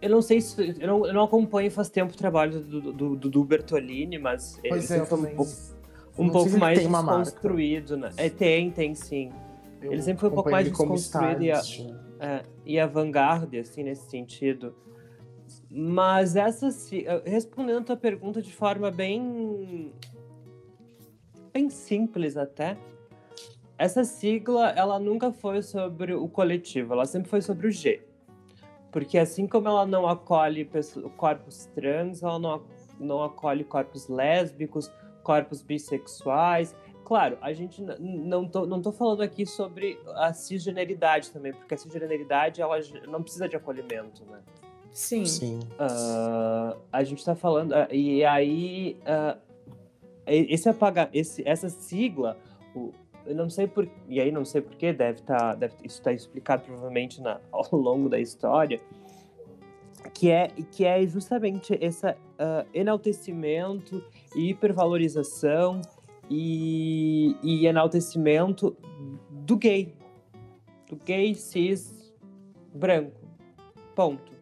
[0.00, 0.76] eu não sei se.
[0.78, 4.58] Eu não, eu não acompanho faz tempo o trabalho do, do, do, do Bertolini, mas
[4.60, 5.52] pois ele é, sempre foi um pouco,
[6.18, 8.10] um pouco mais desconstruído, né?
[8.16, 9.32] É, tem, tem sim.
[9.82, 11.60] Eu ele sempre foi um pouco mais desconstruído e, a,
[12.20, 14.74] é, e avant-garde, assim, nesse sentido.
[15.70, 16.68] Mas essa.
[17.24, 19.92] Respondendo a tua pergunta de forma bem.
[21.52, 22.76] bem simples até.
[23.76, 28.02] Essa sigla, ela nunca foi sobre o coletivo, ela sempre foi sobre o G.
[28.90, 30.68] Porque assim como ela não acolhe
[31.16, 32.64] corpos trans, ela não,
[32.98, 34.90] não acolhe corpos lésbicos,
[35.22, 36.74] corpos bissexuais.
[37.04, 41.78] Claro, a gente não tô, não tô falando aqui sobre a cisgeneridade também, porque a
[41.78, 44.40] cisgeneridade ela não precisa de acolhimento, né?
[44.98, 45.24] Sim.
[45.26, 45.60] Sim.
[45.74, 47.70] Uh, a gente está falando.
[47.70, 48.96] Uh, e aí.
[49.02, 49.38] Uh,
[50.26, 52.36] esse apaga, esse, essa sigla,
[52.74, 52.90] o,
[53.24, 56.12] eu não sei por e aí não sei porquê, deve estar, tá, deve, isso está
[56.12, 58.80] explicado provavelmente na, ao longo da história,
[60.12, 62.14] que é que é justamente esse uh,
[62.74, 65.80] enaltecimento e hipervalorização
[66.28, 68.76] e, e enaltecimento
[69.30, 69.94] do gay,
[70.90, 72.12] do gay cis
[72.74, 73.16] branco,
[73.94, 74.37] ponto.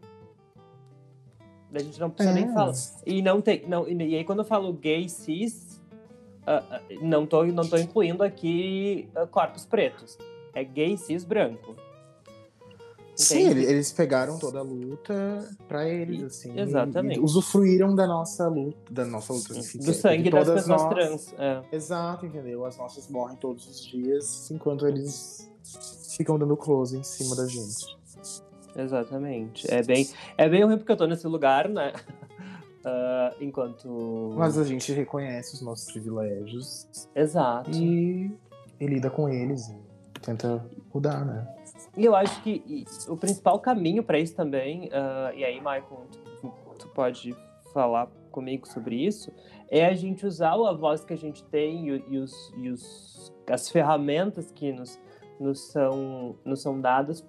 [1.78, 2.42] A gente não precisa é.
[2.42, 2.72] nem falar.
[3.04, 5.76] E não tem, não, e aí quando eu falo gay cis
[6.46, 10.16] Uh, não estou não tô incluindo aqui uh, corpos pretos.
[10.54, 11.74] É gay cis branco.
[13.16, 16.58] Sim, eles pegaram toda a luta para eles, assim.
[16.58, 17.16] Exatamente.
[17.16, 20.88] E, e usufruíram da nossa luta, da nossa luta, enfim, Do sangue das pessoas nós...
[20.90, 21.34] trans.
[21.38, 21.62] É.
[21.72, 22.64] Exato, entendeu?
[22.66, 25.50] As nossas morrem todos os dias, enquanto eles
[26.14, 27.96] ficam dando close em cima da gente.
[28.76, 29.72] Exatamente.
[29.72, 30.06] É bem,
[30.36, 31.92] é bem ruim porque eu tô nesse lugar, né?
[32.84, 34.34] Uh, enquanto.
[34.36, 37.08] Mas a gente reconhece os nossos privilégios.
[37.14, 37.70] Exato.
[37.70, 38.30] E,
[38.78, 41.46] e lida com eles e tenta mudar, né?
[41.96, 46.06] E eu acho que o principal caminho para isso também, uh, e aí, Michael,
[46.40, 47.34] tu, tu, pode
[47.72, 49.32] falar comigo sobre isso,
[49.70, 53.32] é a gente usar a voz que a gente tem e, e, os, e os,
[53.50, 54.98] as ferramentas que nos,
[55.38, 57.24] nos, são, nos são dadas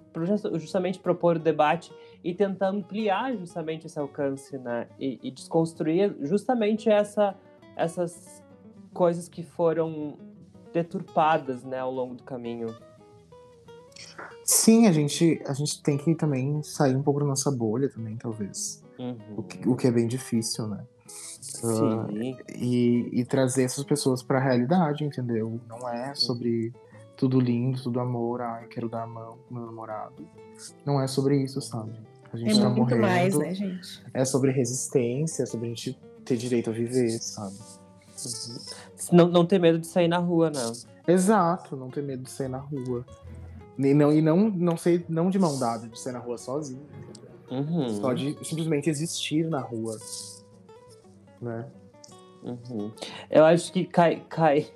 [0.54, 1.92] justamente propor o debate
[2.22, 4.88] e tentar ampliar justamente esse alcance, né?
[4.98, 7.34] E, e desconstruir justamente essa,
[7.76, 8.42] essas
[8.92, 10.18] coisas que foram
[10.72, 12.74] deturpadas, né, ao longo do caminho.
[14.44, 18.16] Sim, a gente, a gente tem que também sair um pouco da nossa bolha também,
[18.16, 18.82] talvez.
[18.98, 19.16] Uhum.
[19.36, 20.84] O, que, o que é bem difícil, né?
[21.06, 22.32] Sim.
[22.32, 25.60] Uh, e, e trazer essas pessoas para a realidade, entendeu?
[25.68, 26.72] Não é sobre
[27.18, 30.24] tudo lindo, tudo amor, ai, quero dar a mão pro meu namorado.
[30.86, 31.92] Não é sobre isso, sabe?
[32.32, 33.00] A gente é tá muito morrendo.
[33.00, 34.02] mais, né, gente?
[34.14, 37.56] É sobre resistência, é sobre a gente ter direito a viver, sabe?
[37.56, 38.58] Uhum.
[39.12, 40.72] Não, não ter medo de sair na rua, não.
[41.06, 43.04] Exato, não ter medo de sair na rua.
[43.76, 46.86] E não, e não, não ser não de mão dada, de sair na rua sozinho.
[47.50, 48.00] Uhum.
[48.00, 49.96] Só de simplesmente existir na rua.
[51.40, 51.66] Né?
[52.42, 52.92] Uhum.
[53.30, 54.70] Eu acho que cai, cai,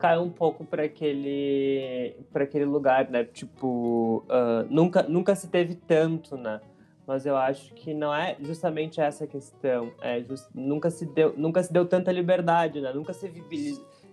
[0.00, 3.22] cai um pouco para aquele para aquele lugar, né?
[3.24, 6.60] Tipo, uh, nunca, nunca se teve tanto, né?
[7.10, 9.90] mas eu acho que não é justamente essa questão.
[10.00, 12.92] É just, nunca, se deu, nunca se deu tanta liberdade, né?
[12.92, 13.28] Nunca se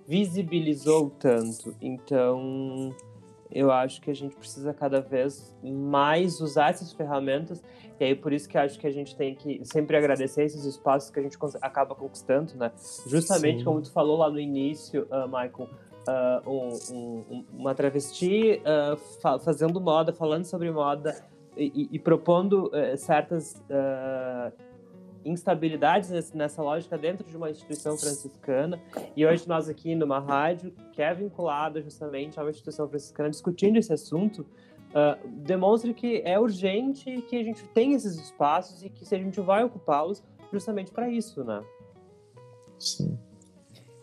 [0.07, 1.75] visibilizou tanto.
[1.79, 2.95] Então,
[3.51, 7.63] eu acho que a gente precisa cada vez mais usar essas ferramentas
[7.99, 11.09] e aí por isso que acho que a gente tem que sempre agradecer esses espaços
[11.09, 12.71] que a gente acaba conquistando, né?
[13.07, 13.65] Justamente Sim.
[13.65, 15.69] como tu falou lá no início, uh, Michael,
[16.07, 21.15] uh, um, um, uma travesti uh, fa fazendo moda, falando sobre moda
[21.55, 23.61] e, e propondo uh, certas
[25.29, 28.79] instabilidades nessa lógica dentro de uma instituição franciscana.
[29.15, 33.77] E hoje nós aqui numa rádio que é vinculada justamente a uma instituição franciscana discutindo
[33.77, 39.05] esse assunto, uh, demonstra que é urgente que a gente tenha esses espaços e que
[39.05, 41.61] se a gente vai ocupá-los justamente para isso, né?
[42.79, 43.17] Sim.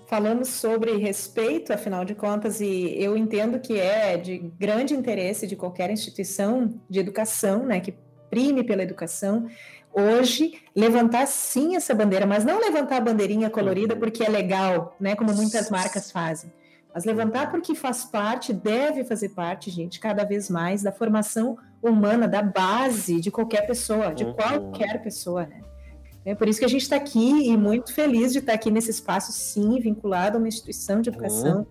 [0.07, 5.57] Falamos sobre respeito, afinal de contas, e eu entendo que é de grande interesse de
[5.57, 7.95] qualquer instituição de educação, né, que
[8.29, 9.47] prime pela educação,
[9.95, 14.01] hoje levantar sim essa bandeira, mas não levantar a bandeirinha colorida uhum.
[14.01, 16.51] porque é legal, né, como muitas marcas fazem
[16.95, 22.28] mas levantar porque faz parte, deve fazer parte, gente, cada vez mais da formação humana,
[22.28, 24.32] da base de qualquer pessoa, de uhum.
[24.34, 25.61] qualquer pessoa, né?
[26.24, 28.70] É por isso que a gente está aqui e muito feliz de estar tá aqui
[28.70, 31.59] nesse espaço, sim, vinculado a uma instituição de educação.
[31.59, 31.66] Uhum.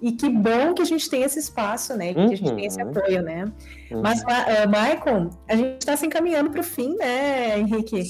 [0.00, 2.12] E que bom que a gente tem esse espaço, né?
[2.12, 2.32] Que uhum.
[2.32, 2.90] a gente tem esse uhum.
[2.90, 3.44] apoio, né?
[3.90, 4.02] Uhum.
[4.02, 8.02] Mas, uh, Michael, a gente está se encaminhando para o fim, né, Henrique?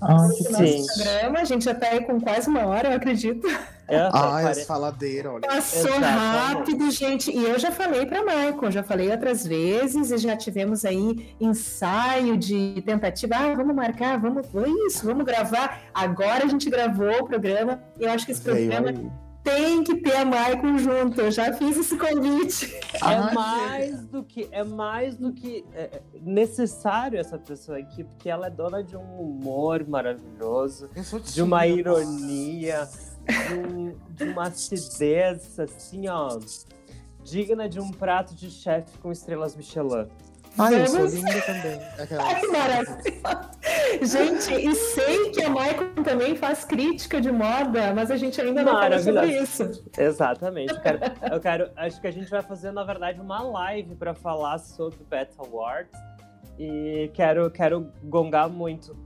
[0.00, 0.84] Ah, sim.
[0.96, 3.46] programa, a gente já está aí com quase uma hora, eu acredito.
[3.86, 4.48] É, ah, pare...
[4.48, 5.46] as faladeiras, olha.
[5.46, 7.30] Passou rápido, gente.
[7.30, 12.36] E eu já falei para Michael, já falei outras vezes, e já tivemos aí ensaio
[12.36, 13.34] de tentativa.
[13.36, 15.82] Ah, vamos marcar, vamos, foi isso, vamos gravar.
[15.92, 17.82] Agora a gente gravou o programa.
[17.98, 18.88] E eu acho que esse Veio programa.
[18.88, 19.23] Aí.
[19.44, 21.20] Tem que ter a Michael junto.
[21.20, 22.74] Eu já fiz esse convite.
[22.94, 28.30] É mais do que é mais do que é, é necessário essa pessoa aqui, porque
[28.30, 30.88] ela é dona de um humor maravilhoso,
[31.32, 32.88] de uma ironia
[33.26, 36.38] de, um, de uma acidez, assim, ó,
[37.22, 40.08] digna de um prato de chefe com estrelas Michelin.
[40.58, 41.80] Ai, eu sou linda também.
[42.18, 43.50] Ai, que maravilha.
[44.02, 48.62] Gente, e sei que a Michael também faz crítica de moda, mas a gente ainda
[48.62, 49.84] não falou sobre isso.
[49.98, 50.72] Exatamente.
[50.72, 50.98] Eu quero,
[51.32, 55.00] eu quero, acho que a gente vai fazer, na verdade, uma live para falar sobre
[55.00, 55.98] o Beta Awards.
[56.58, 58.96] E quero, quero gongar muito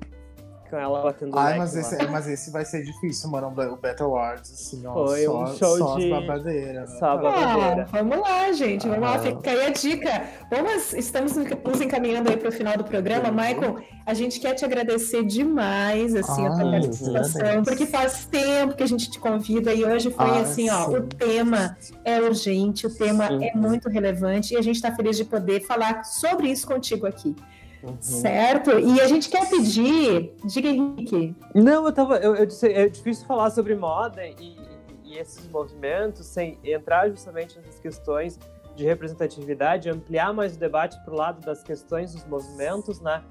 [0.69, 3.49] com ela batendo Ai, mas esse, mas esse vai ser difícil, mano.
[3.49, 5.07] O Battle Awards, assim, ó.
[5.07, 6.11] Foi só, um show só de.
[6.11, 6.87] babadeira.
[6.87, 7.87] Só ah, babadeira.
[7.91, 8.89] vamos lá, gente.
[8.89, 9.11] Vamos ah.
[9.13, 10.23] lá, fica aí a dica.
[10.51, 13.29] Vamos, estamos nos encaminhando aí para o final do programa.
[13.29, 13.35] Uhum.
[13.35, 18.83] Michael, a gente quer te agradecer demais, assim, a tua participação, porque faz tempo que
[18.83, 20.97] a gente te convida e hoje foi ah, assim, ó, sim.
[20.97, 23.43] o tema é urgente, o tema uhum.
[23.43, 27.35] é muito relevante e a gente está feliz de poder falar sobre isso contigo aqui.
[27.83, 27.97] Uhum.
[28.01, 28.71] Certo?
[28.79, 30.35] E a gente quer pedir.
[30.45, 31.35] Diga, Henrique.
[31.55, 32.17] Não, eu tava.
[32.17, 34.57] Eu, eu disse, é difícil falar sobre moda e,
[35.05, 38.39] e esses movimentos sem entrar justamente nessas questões
[38.75, 43.23] de representatividade, ampliar mais o debate para o lado das questões dos movimentos, né?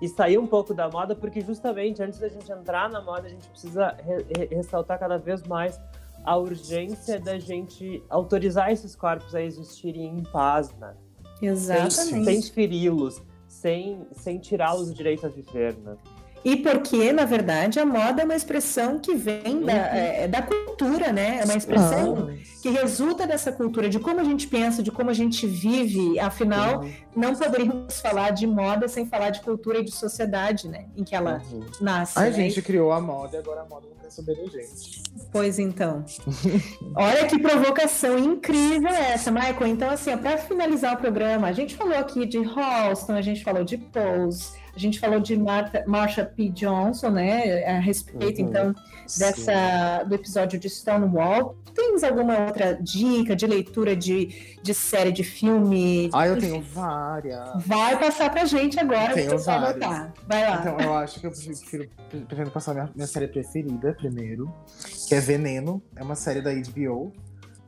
[0.00, 3.30] E sair um pouco da moda, porque justamente antes da gente entrar na moda, a
[3.30, 5.80] gente precisa re ressaltar cada vez mais
[6.24, 10.94] a urgência da gente autorizar esses corpos a existirem em paz, né?
[11.40, 11.94] Exatamente.
[11.94, 13.22] Sem, sem feri-los
[13.56, 15.96] sem, sem tirá-los o direito a viver, né?
[16.44, 19.78] E porque, na verdade, a moda é uma expressão que vem da, uhum.
[19.92, 21.40] é, da cultura, né?
[21.40, 22.34] É uma expressão ah.
[22.62, 26.18] que resulta dessa cultura, de como a gente pensa, de como a gente vive.
[26.20, 26.92] Afinal, uhum.
[27.16, 30.86] não poderíamos falar de moda sem falar de cultura e de sociedade, né?
[30.96, 31.66] Em que ela uhum.
[31.80, 32.18] nasce.
[32.18, 32.32] A né?
[32.32, 35.02] gente criou a moda e agora a moda não quer saber da gente.
[35.32, 36.04] Pois então.
[36.94, 39.66] Olha que provocação incrível essa, Michael.
[39.66, 43.64] Então, assim, para finalizar o programa, a gente falou aqui de Halston, a gente falou
[43.64, 46.50] de Pose a gente falou de Martha, Marsha P.
[46.50, 48.48] Johnson, né, a respeito, uhum.
[48.48, 48.74] então,
[49.18, 51.56] dessa, do episódio de Stonewall.
[51.74, 56.10] Tens alguma outra dica de leitura de, de série, de filme?
[56.12, 57.64] Ah, eu tenho várias.
[57.64, 59.78] Vai passar pra gente agora, tenho várias.
[59.78, 60.60] Vai, vai lá.
[60.60, 61.88] Então, eu acho que eu prefiro,
[62.28, 64.52] prefiro passar minha, minha série preferida primeiro,
[65.08, 65.82] que é Veneno.
[65.96, 67.12] É uma série da HBO,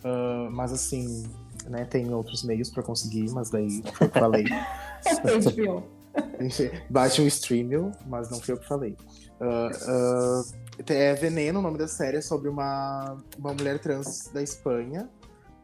[0.04, 1.26] uh, mas assim,
[1.66, 4.44] né, tem outros meios pra conseguir, mas daí foi que eu falei.
[4.44, 5.97] HBO.
[6.90, 8.96] Baixe um streaming, mas não foi eu que falei.
[9.40, 10.58] Uh, uh,
[10.88, 15.08] é Veneno, o nome da série, é sobre uma, uma mulher trans da Espanha,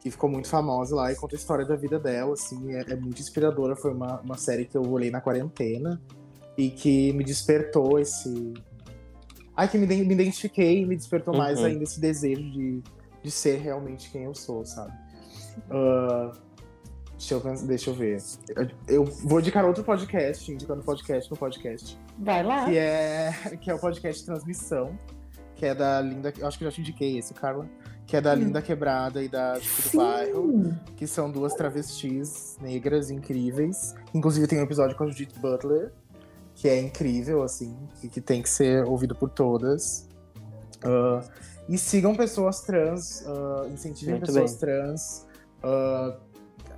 [0.01, 2.97] que ficou muito famosa lá e conta a história da vida dela, assim, é, é
[2.97, 3.75] muito inspiradora.
[3.75, 6.01] Foi uma, uma série que eu olhei na quarentena
[6.57, 8.55] e que me despertou esse.
[9.57, 11.41] Ai, que me, me identifiquei e me despertou uhum.
[11.41, 12.83] mais ainda esse desejo de,
[13.23, 14.93] de ser realmente quem eu sou, sabe?
[15.71, 16.37] Uh,
[17.19, 18.23] Deixa eu, deixa eu ver.
[18.49, 21.99] Eu, eu vou indicar outro podcast, indicando podcast no podcast.
[22.19, 22.65] Vai lá.
[22.67, 24.99] Que é, que é o podcast Transmissão,
[25.55, 26.33] que é da Linda.
[26.37, 27.69] Eu acho que eu já te indiquei esse, Carla.
[28.07, 33.11] que é da Linda Quebrada e da Chico do Bairro, que são duas travestis negras
[33.11, 33.95] incríveis.
[34.13, 35.93] Inclusive tem um episódio com a Judith Butler,
[36.55, 40.09] que é incrível, assim, e que tem que ser ouvido por todas.
[40.85, 41.27] Uh,
[41.69, 44.61] e sigam pessoas trans, uh, incentivem Muito pessoas bem.
[44.61, 45.27] trans.
[45.63, 46.34] uh,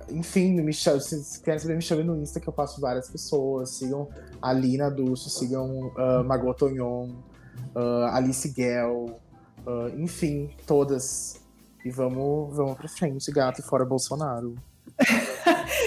[0.09, 3.71] enfim, me chame, se querem saber, me chamem no Insta que eu passo várias pessoas.
[3.71, 4.09] Sigam
[4.41, 7.09] a Lina Dulce, sigam uh, Margot Tonhon,
[7.75, 9.19] uh, Alice Guel,
[9.65, 11.41] uh, enfim, todas.
[11.85, 14.55] E vamos, vamos pra frente, gato, e fora Bolsonaro.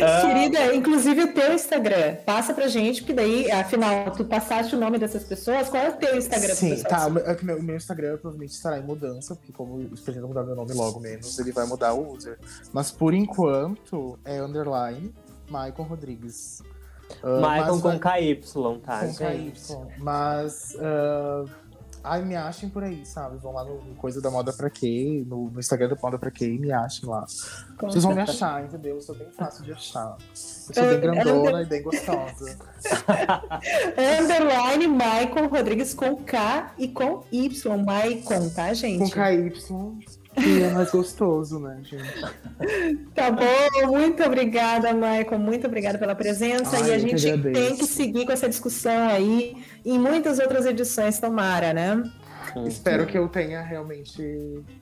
[0.02, 4.78] Ah, Querida, inclusive o teu Instagram, passa pra gente, porque daí, afinal, tu passaste o
[4.78, 6.54] nome dessas pessoas, qual é o teu Instagram?
[6.54, 7.06] Sim, tá.
[7.06, 10.28] O meu, é meu- o meu Instagram provavelmente estará em mudança, porque como eu pretendo
[10.28, 12.38] mudar meu nome logo menos, ele vai mudar o user.
[12.72, 15.12] Mas por enquanto é underline
[15.50, 16.62] Maicon Rodrigues.
[17.24, 18.40] Uh, Michael com vai- KY,
[18.84, 19.60] tá, com gente?
[19.66, 19.76] KY.
[19.98, 20.74] Mas.
[20.76, 21.50] uh,
[22.02, 23.36] ai, me achem por aí, sabe?
[23.38, 26.30] Vão lá no, no Coisa da Moda Pra Quê, no, no Instagram da Moda Pra
[26.30, 27.24] Quê e me achem lá.
[27.80, 28.96] Vocês vão me achar, entendeu?
[28.96, 30.16] Eu sou bem fácil de achar.
[30.18, 32.58] Eu sou bem grandona e bem gostosa.
[34.20, 38.98] Underline Maicon Rodrigues com K e com Y, Maicon, tá, gente?
[38.98, 39.50] Com KY,
[40.34, 42.04] que é mais gostoso, né, gente?
[43.14, 46.76] Tá bom, muito obrigada, Maicon, muito obrigada pela presença.
[46.76, 47.66] Ai, e a gente agradeço.
[47.68, 52.02] tem que seguir com essa discussão aí em muitas outras edições, tomara, né?
[52.66, 54.22] Espero que eu tenha realmente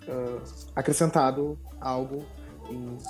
[0.08, 0.38] ah,
[0.76, 2.24] acrescentado algo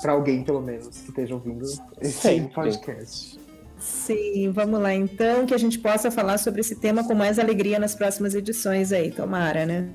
[0.00, 1.64] pra alguém, pelo menos, que esteja ouvindo
[2.00, 2.54] esse Sempre.
[2.54, 3.38] podcast.
[3.78, 7.78] Sim, vamos lá então, que a gente possa falar sobre esse tema com mais alegria
[7.78, 9.88] nas próximas edições aí, tomara, né?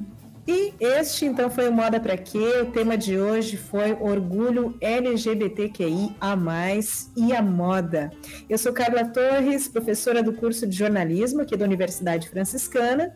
[0.46, 2.62] E este então foi o Moda Pra Quê?
[2.62, 8.12] O tema de hoje foi Orgulho LGBTQI a mais e a moda.
[8.50, 13.16] Eu sou Carla Torres, professora do curso de jornalismo aqui da Universidade Franciscana.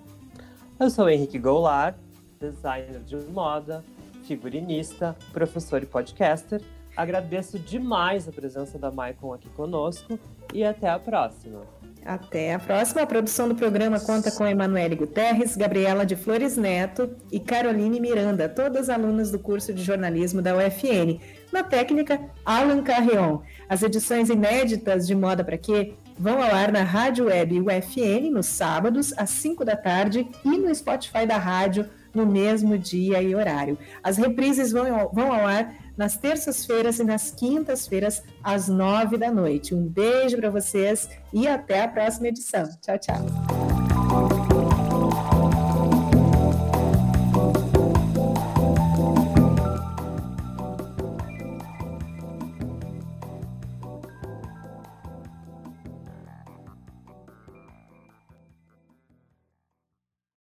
[0.80, 1.98] Eu sou Henrique Goulart,
[2.40, 3.84] designer de moda,
[4.24, 6.62] figurinista, professor e podcaster.
[6.96, 10.18] Agradeço demais a presença da Maicon aqui conosco
[10.54, 11.60] e até a próxima.
[12.06, 13.02] Até a próxima.
[13.02, 18.48] A produção do programa conta com Emanuele Guterres, Gabriela de Flores Neto e Caroline Miranda,
[18.48, 21.20] todas alunas do curso de jornalismo da UFN.
[21.52, 23.40] Na técnica, Alan Carreon.
[23.70, 28.48] As edições inéditas de Moda Pra Quê vão ao ar na Rádio Web UFN nos
[28.48, 31.88] sábados, às 5 da tarde, e no Spotify da rádio
[32.18, 33.78] no mesmo dia e horário.
[34.04, 39.32] As reprises vão ao, vão ao ar nas terças-feiras e nas quintas-feiras, às nove da
[39.32, 39.74] noite.
[39.74, 42.68] Um beijo para vocês e até a próxima edição.
[42.82, 44.47] Tchau, tchau.